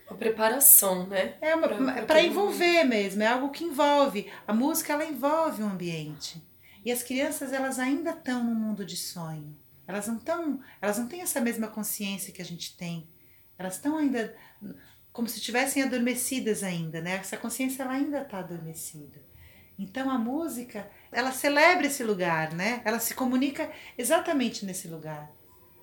[0.10, 1.36] Uma preparação, né?
[1.42, 4.32] É para envolver mesmo, é algo que envolve.
[4.48, 6.42] A música ela envolve o ambiente.
[6.86, 9.58] E as crianças elas ainda estão no mundo de sonho.
[9.86, 13.10] Elas não estão, elas não têm essa mesma consciência que a gente tem.
[13.58, 14.36] Elas estão ainda
[15.14, 17.18] como se estivessem adormecidas ainda, né?
[17.18, 19.22] Essa consciência ela ainda está adormecida.
[19.78, 22.82] Então a música, ela celebra esse lugar, né?
[22.84, 25.32] Ela se comunica exatamente nesse lugar,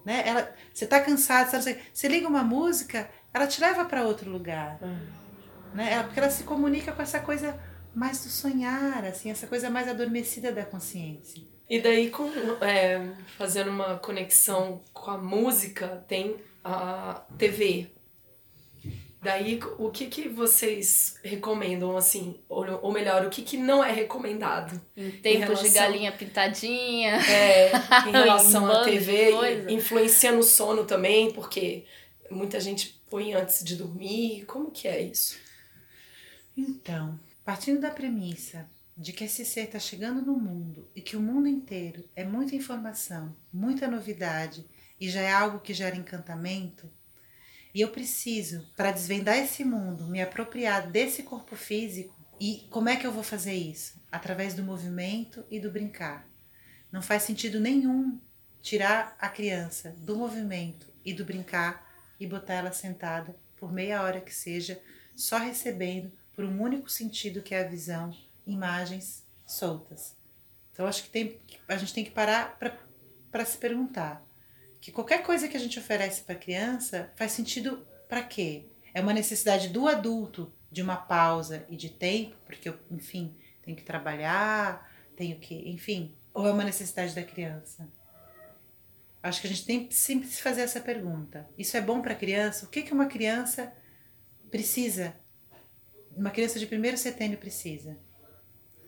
[0.04, 0.24] né?
[0.26, 1.78] Ela, você está cansado, sabe?
[1.94, 4.78] Você liga uma música, ela te leva para outro lugar.
[4.82, 5.06] Uhum.
[5.74, 5.92] Né?
[5.92, 7.58] Ela, porque ela se comunica com essa coisa
[7.94, 11.42] mais do sonhar, assim, essa coisa mais adormecida da consciência.
[11.68, 12.28] E daí, com,
[12.60, 17.92] é, fazendo uma conexão com a música, tem a TV.
[19.22, 22.40] Daí, o que, que vocês recomendam, assim?
[22.48, 24.80] Ou, ou melhor, o que, que não é recomendado?
[24.96, 27.16] Em tempos em relação, de galinha pintadinha.
[27.16, 27.70] É,
[28.08, 31.84] em relação à TV, influencia no sono também, porque
[32.30, 34.46] muita gente põe antes de dormir?
[34.46, 35.36] Como que é isso?
[36.56, 38.66] Então, partindo da premissa
[38.96, 42.54] de que esse ser está chegando no mundo e que o mundo inteiro é muita
[42.54, 44.66] informação, muita novidade
[44.98, 46.90] e já é algo que gera encantamento,
[47.74, 52.96] e eu preciso, para desvendar esse mundo, me apropriar desse corpo físico, e como é
[52.96, 54.00] que eu vou fazer isso?
[54.10, 56.26] Através do movimento e do brincar.
[56.90, 58.18] Não faz sentido nenhum
[58.62, 64.20] tirar a criança do movimento e do brincar e botar ela sentada por meia hora
[64.20, 64.80] que seja,
[65.14, 68.10] só recebendo por um único sentido que é a visão,
[68.46, 70.16] imagens soltas.
[70.72, 72.58] Então acho que tem, a gente tem que parar
[73.30, 74.26] para se perguntar
[74.80, 78.66] que qualquer coisa que a gente oferece para a criança faz sentido para quê?
[78.94, 83.76] É uma necessidade do adulto de uma pausa e de tempo, porque eu, enfim, tenho
[83.76, 87.88] que trabalhar, tenho que, enfim, ou é uma necessidade da criança?
[89.22, 91.46] Acho que a gente tem sempre se fazer essa pergunta.
[91.58, 92.64] Isso é bom para a criança?
[92.64, 93.72] O que, que uma criança
[94.50, 95.14] precisa?
[96.16, 97.98] Uma criança de primeiro setênio precisa?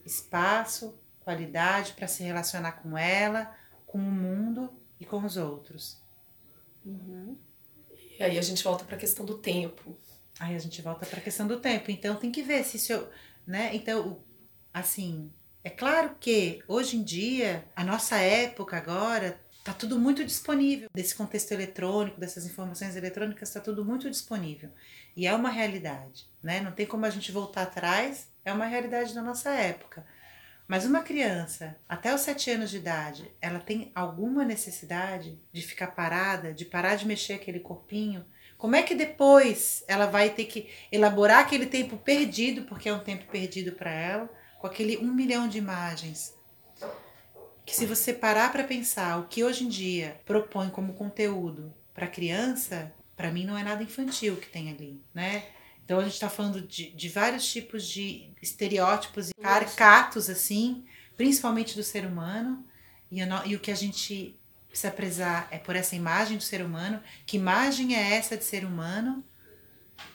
[0.07, 3.55] Espaço, qualidade para se relacionar com ela,
[3.87, 6.01] com o mundo e com os outros.
[6.87, 7.37] Uhum.
[8.19, 9.97] E aí a gente volta para a questão do tempo.
[10.39, 11.91] Aí a gente volta para a questão do tempo.
[11.91, 13.09] Então tem que ver se isso,
[13.47, 13.75] né?
[13.75, 14.21] Então,
[14.73, 15.31] assim,
[15.65, 20.89] é claro que hoje em dia, a nossa época agora Tá tudo muito disponível.
[20.93, 24.71] Desse contexto eletrônico, dessas informações eletrônicas, está tudo muito disponível.
[25.17, 26.61] E é uma realidade, né?
[26.61, 30.05] Não tem como a gente voltar atrás, é uma realidade da nossa época.
[30.73, 35.89] Mas uma criança, até os sete anos de idade, ela tem alguma necessidade de ficar
[35.89, 38.25] parada, de parar de mexer aquele corpinho?
[38.57, 43.05] Como é que depois ela vai ter que elaborar aquele tempo perdido, porque é um
[43.05, 46.35] tempo perdido para ela, com aquele um milhão de imagens?
[47.67, 52.07] Que se você parar para pensar o que hoje em dia propõe como conteúdo para
[52.07, 55.45] criança, para mim não é nada infantil que tem ali, né?
[55.85, 60.85] Então a gente está falando de, de vários tipos de estereótipos e caricatos, assim,
[61.17, 62.65] principalmente do ser humano.
[63.11, 67.03] E, e o que a gente precisa prezar é por essa imagem do ser humano.
[67.27, 69.25] Que imagem é essa de ser humano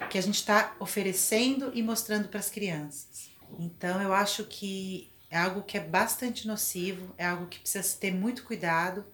[0.09, 3.30] que a gente está oferecendo e mostrando para as crianças?
[3.59, 8.11] Então eu acho que é algo que é bastante nocivo, é algo que precisa ter
[8.11, 9.05] muito cuidado.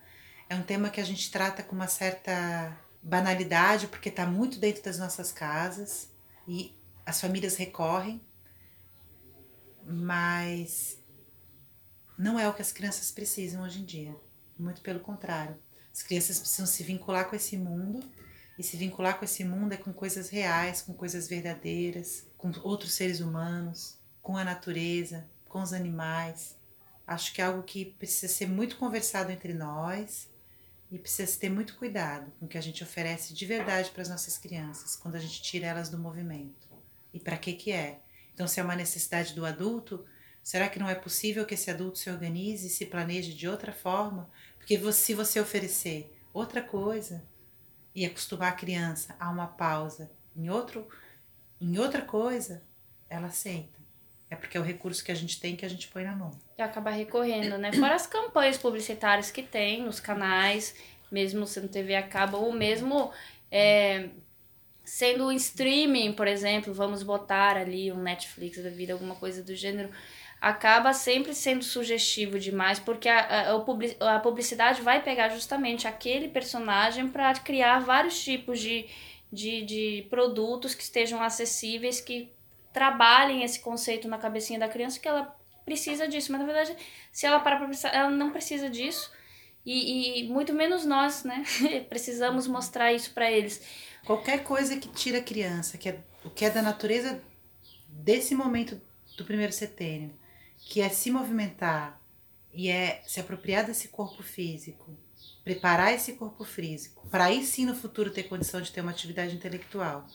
[0.47, 4.83] É um tema que a gente trata com uma certa banalidade, porque está muito dentro
[4.83, 6.12] das nossas casas
[6.47, 6.73] e
[7.05, 8.21] as famílias recorrem,
[9.85, 10.99] mas
[12.17, 14.15] não é o que as crianças precisam hoje em dia.
[14.57, 15.57] Muito pelo contrário.
[15.91, 18.03] As crianças precisam se vincular com esse mundo
[18.57, 22.93] e se vincular com esse mundo é com coisas reais, com coisas verdadeiras, com outros
[22.93, 26.55] seres humanos, com a natureza, com os animais.
[27.05, 30.29] Acho que é algo que precisa ser muito conversado entre nós
[30.93, 34.09] e precisa ter muito cuidado com o que a gente oferece de verdade para as
[34.09, 36.69] nossas crianças, quando a gente tira elas do movimento.
[37.11, 37.99] E para que que é?
[38.31, 40.05] Então, se é uma necessidade do adulto,
[40.43, 43.73] será que não é possível que esse adulto se organize e se planeje de outra
[43.73, 44.29] forma?
[44.59, 47.27] Porque se você oferecer outra coisa
[47.95, 50.87] e acostumar a criança a uma pausa em outro
[51.59, 52.63] em outra coisa,
[53.09, 53.79] ela aceita.
[54.33, 56.31] É porque é o recurso que a gente tem que a gente põe na mão.
[56.57, 57.71] E acaba recorrendo, né?
[57.71, 60.75] Fora as campanhas publicitárias que tem nos canais,
[61.11, 63.11] mesmo sendo TV a cabo, ou mesmo
[63.51, 64.09] é,
[64.83, 69.55] sendo um streaming, por exemplo, vamos botar ali um Netflix da vida, alguma coisa do
[69.55, 69.91] gênero,
[70.41, 77.07] acaba sempre sendo sugestivo demais, porque a, a, a publicidade vai pegar justamente aquele personagem
[77.07, 78.87] para criar vários tipos de,
[79.31, 82.33] de, de produtos que estejam acessíveis, que
[82.73, 86.31] trabalhem esse conceito na cabecinha da criança que ela precisa disso.
[86.31, 86.75] Mas na verdade,
[87.11, 89.11] se ela parar pra pensar, ela não precisa disso.
[89.65, 91.43] E, e muito menos nós, né?
[91.87, 93.61] Precisamos mostrar isso para eles.
[94.05, 97.23] Qualquer coisa que tira a criança, que é o que é da natureza
[97.87, 98.81] desse momento
[99.15, 100.13] do primeiro setênio,
[100.57, 102.01] que é se movimentar
[102.53, 104.97] e é se apropriar desse corpo físico,
[105.43, 109.35] preparar esse corpo físico, para aí sim no futuro ter condição de ter uma atividade
[109.35, 110.07] intelectual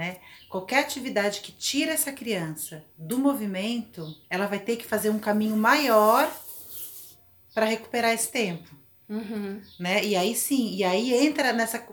[0.00, 0.16] né?
[0.48, 5.58] Qualquer atividade que tira essa criança do movimento, ela vai ter que fazer um caminho
[5.58, 6.26] maior
[7.52, 8.74] para recuperar esse tempo.
[9.06, 9.60] Uhum.
[9.78, 10.02] Né?
[10.02, 11.86] E aí sim, e aí entra nessa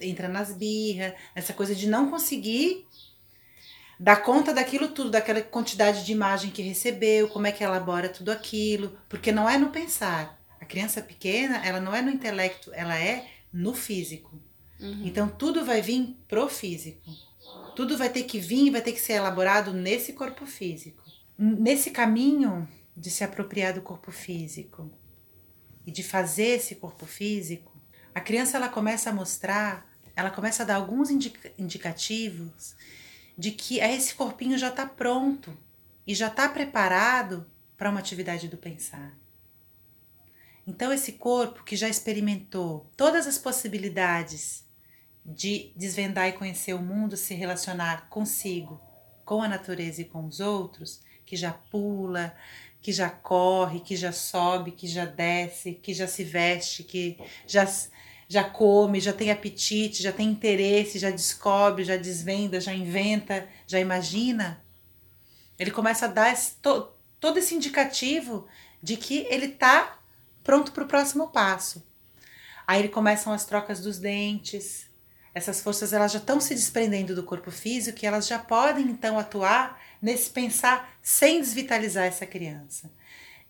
[0.00, 2.84] entra nas birras, nessa coisa de não conseguir
[3.98, 8.32] dar conta daquilo tudo, daquela quantidade de imagem que recebeu, como é que elabora tudo
[8.32, 10.36] aquilo, porque não é no pensar.
[10.60, 14.36] A criança pequena, ela não é no intelecto, ela é no físico.
[14.80, 15.06] Uhum.
[15.06, 17.10] Então tudo vai vir pro físico.
[17.76, 21.02] Tudo vai ter que vir e vai ter que ser elaborado nesse corpo físico.
[21.38, 24.90] Nesse caminho de se apropriar do corpo físico
[25.86, 27.72] e de fazer esse corpo físico,
[28.14, 32.74] a criança ela começa a mostrar, ela começa a dar alguns indica indicativos
[33.38, 35.56] de que esse corpinho já está pronto
[36.06, 39.16] e já está preparado para uma atividade do pensar.
[40.66, 44.64] Então, esse corpo que já experimentou todas as possibilidades
[45.24, 48.80] de desvendar e conhecer o mundo, se relacionar consigo,
[49.24, 52.34] com a natureza e com os outros, que já pula,
[52.82, 57.68] que já corre, que já sobe, que já desce, que já se veste, que já,
[58.28, 63.78] já come, já tem apetite, já tem interesse, já descobre, já desvenda, já inventa, já
[63.78, 64.64] imagina,
[65.58, 66.88] ele começa a dar esse, to,
[67.20, 68.48] todo esse indicativo
[68.82, 69.98] de que ele está
[70.42, 71.86] pronto para o próximo passo.
[72.66, 74.89] Aí ele começam as trocas dos dentes,
[75.34, 79.18] essas forças elas já estão se desprendendo do corpo físico e elas já podem então
[79.18, 82.90] atuar nesse pensar sem desvitalizar essa criança.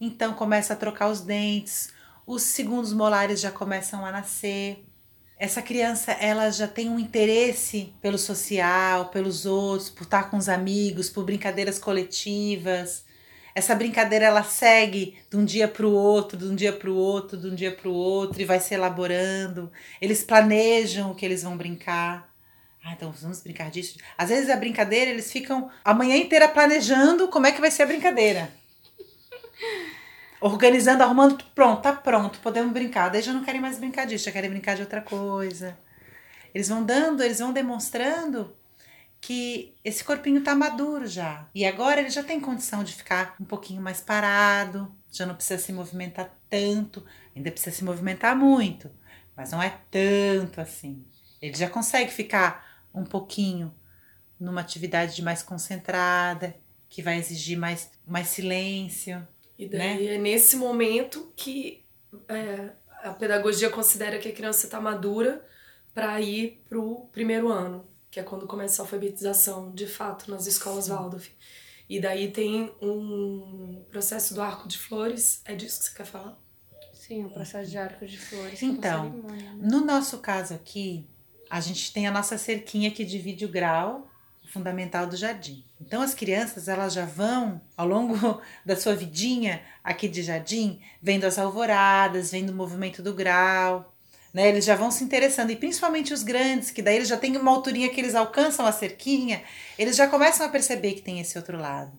[0.01, 1.93] Então começa a trocar os dentes,
[2.27, 4.85] os segundos molares já começam a nascer.
[5.39, 10.49] Essa criança ela já tem um interesse pelo social, pelos outros, por estar com os
[10.49, 13.05] amigos, por brincadeiras coletivas.
[13.61, 16.97] Essa brincadeira ela segue de um dia para o outro, de um dia para o
[16.97, 19.71] outro, de um dia para o outro e vai se elaborando.
[20.01, 22.33] Eles planejam o que eles vão brincar.
[22.83, 23.99] Ah, então vamos brincar disso.
[24.17, 27.83] Às vezes a brincadeira eles ficam a manhã inteira planejando como é que vai ser
[27.83, 28.51] a brincadeira.
[30.41, 33.11] Organizando, arrumando, pronto, tá pronto, podemos brincar.
[33.11, 35.77] Daí já não querem mais brincar disso, já querem brincar de outra coisa.
[36.55, 38.57] Eles vão dando, eles vão demonstrando
[39.21, 41.49] que esse corpinho tá maduro já.
[41.55, 45.61] E agora ele já tem condição de ficar um pouquinho mais parado, já não precisa
[45.61, 47.05] se movimentar tanto,
[47.37, 48.91] ainda precisa se movimentar muito,
[49.37, 51.05] mas não é tanto assim.
[51.41, 53.75] Ele já consegue ficar um pouquinho
[54.39, 56.57] numa atividade mais concentrada,
[56.89, 59.27] que vai exigir mais, mais silêncio.
[59.59, 60.15] E daí né?
[60.15, 61.85] é nesse momento que
[62.27, 62.71] é,
[63.03, 65.47] a pedagogia considera que a criança está madura
[65.95, 70.47] para ir para o primeiro ano, que é quando começa a alfabetização de fato nas
[70.47, 70.93] escolas Sim.
[70.93, 71.31] Waldorf.
[71.89, 75.43] E daí tem um processo do arco de flores.
[75.45, 76.39] É disso que você quer falar?
[76.93, 78.63] Sim, o processo de arco de flores.
[78.63, 79.59] Então, cerimônia, né?
[79.61, 81.09] no nosso caso aqui,
[81.49, 84.09] a gente tem a nossa cerquinha que divide o grau
[84.51, 85.65] fundamental do jardim.
[85.81, 91.25] Então as crianças elas já vão ao longo da sua vidinha aqui de jardim, vendo
[91.25, 93.95] as alvoradas, vendo o movimento do grau,
[94.33, 94.49] né?
[94.49, 97.51] Eles já vão se interessando e principalmente os grandes, que daí eles já têm uma
[97.51, 99.43] alturinha que eles alcançam a cerquinha,
[99.79, 101.93] eles já começam a perceber que tem esse outro lado.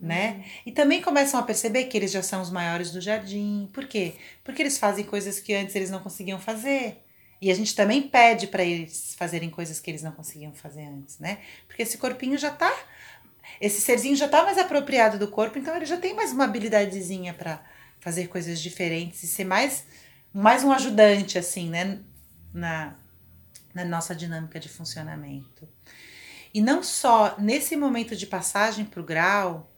[0.00, 0.36] Né?
[0.36, 0.44] Uhum.
[0.66, 3.68] E também começam a perceber que eles já são os maiores do jardim.
[3.72, 4.14] Por quê?
[4.44, 7.02] Porque eles fazem coisas que antes eles não conseguiam fazer.
[7.40, 11.18] E a gente também pede para eles fazerem coisas que eles não conseguiam fazer antes,
[11.18, 11.38] né?
[11.66, 12.72] Porque esse corpinho já tá.
[13.60, 17.34] Esse serzinho já tá mais apropriado do corpo, então ele já tem mais uma habilidadezinha
[17.34, 17.60] para
[18.00, 19.84] fazer coisas diferentes e ser mais,
[20.32, 22.00] mais um ajudante, assim, né?
[22.52, 22.94] Na,
[23.74, 25.68] na nossa dinâmica de funcionamento.
[26.52, 29.70] E não só nesse momento de passagem para o grau,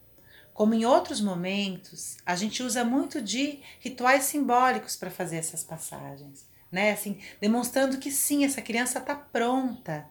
[0.53, 6.51] como em outros momentos, a gente usa muito de rituais simbólicos para fazer essas passagens
[6.71, 6.91] né?
[6.91, 10.07] Assim, demonstrando que sim, essa criança está pronta.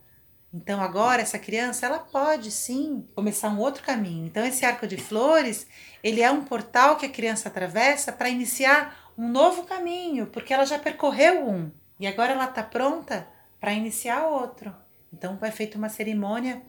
[0.52, 4.26] Então agora essa criança ela pode sim começar um outro caminho.
[4.26, 5.66] Então esse arco de flores
[6.02, 10.64] ele é um portal que a criança atravessa para iniciar um novo caminho, porque ela
[10.64, 13.28] já percorreu um e agora ela está pronta
[13.60, 14.74] para iniciar outro.
[15.12, 16.62] Então vai feita uma cerimônia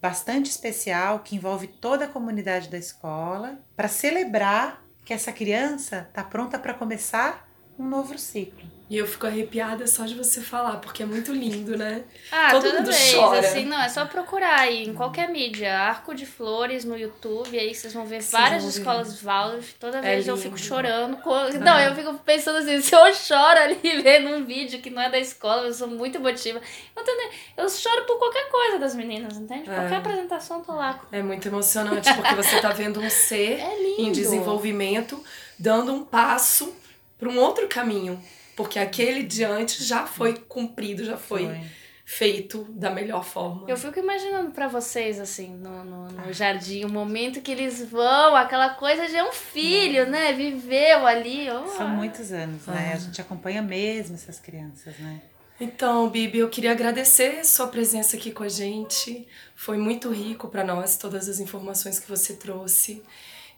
[0.00, 6.24] bastante especial que envolve toda a comunidade da escola para celebrar que essa criança está
[6.24, 7.46] pronta para começar
[7.78, 8.72] um novo ciclo.
[8.92, 12.04] E eu fico arrepiada só de você falar, porque é muito lindo, né?
[12.30, 13.38] Ah, Todo toda mundo vez, chora.
[13.38, 17.74] assim, não, é só procurar aí em qualquer mídia, Arco de Flores no YouTube, aí
[17.74, 21.16] vocês vão ver Sim, várias escolas Waldorf, toda é vez é eu fico chorando.
[21.22, 21.30] Com...
[21.58, 25.08] Não, eu fico pensando assim, se eu choro ali vendo um vídeo que não é
[25.08, 26.60] da escola, eu sou muito emotiva.
[26.94, 29.70] Eu, eu choro por qualquer coisa das meninas, entende?
[29.70, 29.74] É.
[29.74, 31.00] Qualquer apresentação eu tô lá.
[31.10, 35.24] É muito emocionante, porque você tá vendo um ser é em desenvolvimento,
[35.58, 36.81] dando um passo
[37.22, 38.20] para um outro caminho,
[38.56, 41.60] porque aquele de antes já foi cumprido, já foi, foi.
[42.04, 43.70] feito da melhor forma.
[43.70, 46.32] Eu fico imaginando para vocês, assim, no, no, no ah.
[46.32, 50.32] jardim, o momento que eles vão, aquela coisa de um filho, né?
[50.32, 51.48] Viveu ali.
[51.48, 51.68] Oh.
[51.68, 52.90] São muitos anos, né?
[52.92, 55.22] A gente acompanha mesmo essas crianças, né?
[55.60, 59.28] Então, Bibi, eu queria agradecer sua presença aqui com a gente.
[59.54, 63.00] Foi muito rico para nós todas as informações que você trouxe.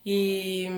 [0.05, 0.69] E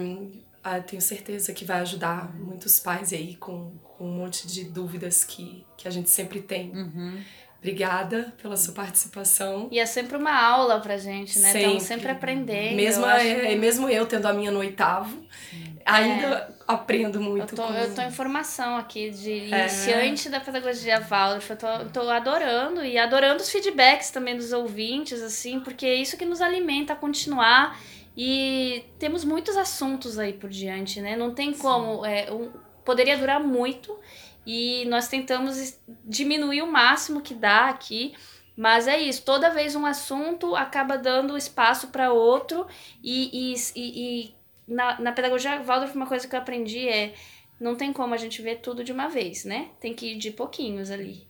[0.66, 5.22] ah, tenho certeza que vai ajudar muitos pais aí com, com um monte de dúvidas
[5.22, 6.72] que, que a gente sempre tem.
[6.72, 7.22] Uhum.
[7.60, 9.68] Obrigada pela sua participação.
[9.70, 11.52] E é sempre uma aula pra gente, né?
[11.54, 12.74] Estamos sempre aprendendo.
[12.74, 13.56] Mesmo, eu é, que...
[13.56, 15.78] mesmo eu tendo a minha no oitavo, Sim.
[15.84, 16.48] ainda é.
[16.66, 17.52] aprendo muito.
[17.52, 17.72] Eu tô, com...
[17.72, 19.60] eu tô em formação aqui de é.
[19.60, 21.48] iniciante da pedagogia Waldorf.
[21.48, 26.16] Eu tô, tô adorando e adorando os feedbacks também dos ouvintes, assim, porque é isso
[26.16, 27.78] que nos alimenta a continuar
[28.16, 31.16] e temos muitos assuntos aí por diante, né?
[31.16, 32.04] Não tem como.
[32.04, 32.50] É, um,
[32.84, 33.98] poderia durar muito
[34.46, 38.14] e nós tentamos diminuir o máximo que dá aqui.
[38.56, 42.66] Mas é isso, toda vez um assunto acaba dando espaço para outro,
[43.02, 44.34] e, e, e, e,
[44.66, 47.12] na, na pedagogia Waldorf, uma coisa que eu aprendi é:
[47.60, 49.68] não tem como a gente ver tudo de uma vez, né?
[49.78, 51.28] Tem que ir de pouquinhos ali.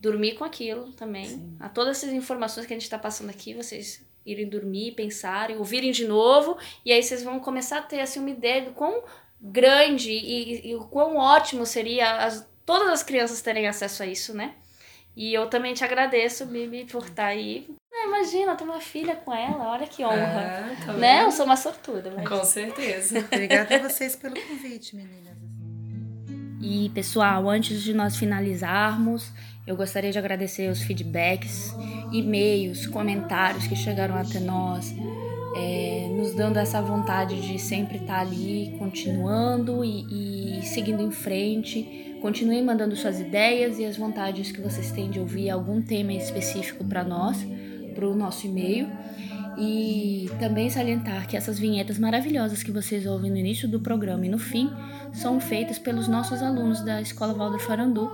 [0.00, 1.26] Dormir com aquilo também.
[1.26, 1.56] Sim.
[1.60, 5.92] A todas essas informações que a gente está passando aqui, vocês irem dormir, pensarem, ouvirem
[5.92, 9.02] de novo, e aí vocês vão começar a ter assim, uma ideia do quão
[9.40, 14.34] grande e, e o quão ótimo seria as, todas as crianças terem acesso a isso,
[14.34, 14.54] né?
[15.16, 17.68] E eu também te agradeço, Bibi, por estar aí.
[17.92, 20.16] Ah, imagina, eu tenho uma filha com ela, olha que honra.
[20.16, 21.24] É, tá né?
[21.24, 22.12] Eu sou uma sortuda.
[22.14, 22.28] Mas...
[22.28, 23.18] Com certeza.
[23.18, 25.29] Obrigada a vocês pelo convite, meninas.
[26.60, 29.32] E, pessoal, antes de nós finalizarmos,
[29.66, 31.74] eu gostaria de agradecer os feedbacks,
[32.12, 34.94] e-mails, comentários que chegaram até nós,
[35.56, 42.18] é, nos dando essa vontade de sempre estar ali, continuando e, e seguindo em frente.
[42.20, 46.84] Continuem mandando suas ideias e as vontades que vocês têm de ouvir algum tema específico
[46.84, 47.38] para nós,
[47.94, 48.86] para o nosso e-mail.
[49.60, 54.28] E também salientar que essas vinhetas maravilhosas que vocês ouvem no início do programa e
[54.30, 54.70] no fim
[55.12, 58.10] são feitas pelos nossos alunos da Escola Valdo Farandu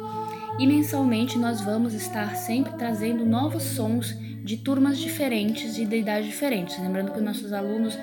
[0.59, 6.27] e mensalmente nós vamos estar sempre trazendo novos sons de turmas diferentes e de idades
[6.27, 6.79] diferentes.
[6.81, 7.97] Lembrando que nossos alunos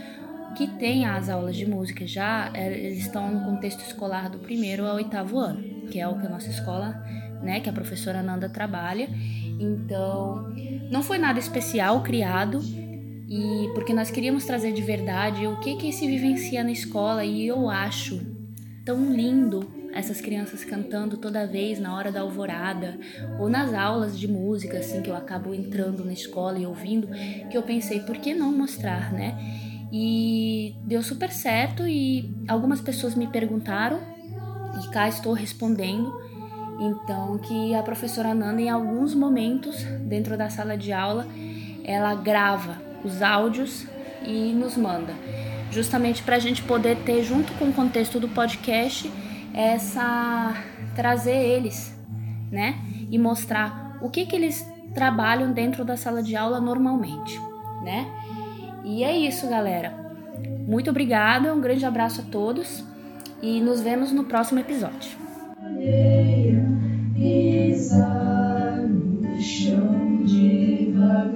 [0.56, 4.86] que têm as aulas de música já é, eles estão no contexto escolar do primeiro
[4.86, 7.04] ao oitavo ano, que é o que a nossa escola,
[7.42, 9.10] né, que a professora Nanda trabalha.
[9.60, 10.54] Então,
[10.90, 12.62] não foi nada especial criado
[13.36, 17.48] e porque nós queríamos trazer de verdade o que que se vivencia na escola e
[17.48, 18.22] eu acho
[18.86, 23.00] tão lindo essas crianças cantando toda vez na hora da alvorada
[23.40, 27.08] ou nas aulas de música assim que eu acabo entrando na escola e ouvindo,
[27.50, 29.36] que eu pensei por que não mostrar, né?
[29.92, 34.00] E deu super certo e algumas pessoas me perguntaram
[34.80, 36.14] e cá estou respondendo.
[36.80, 41.28] Então, que a professora Nanda, em alguns momentos dentro da sala de aula,
[41.84, 43.86] ela grava os áudios
[44.26, 45.14] e nos manda,
[45.72, 49.12] justamente para a gente poder ter, junto com o contexto do podcast,
[49.54, 50.56] essa
[50.96, 51.98] trazer eles,
[52.52, 52.76] né,
[53.10, 57.40] e mostrar o que que eles trabalham dentro da sala de aula normalmente,
[57.84, 58.06] né?
[58.84, 59.94] E é isso, galera.
[60.68, 62.84] Muito obrigada, um grande abraço a todos
[63.42, 65.18] e nos vemos no próximo episódio.
[67.16, 71.34] Pisar no chão devagar.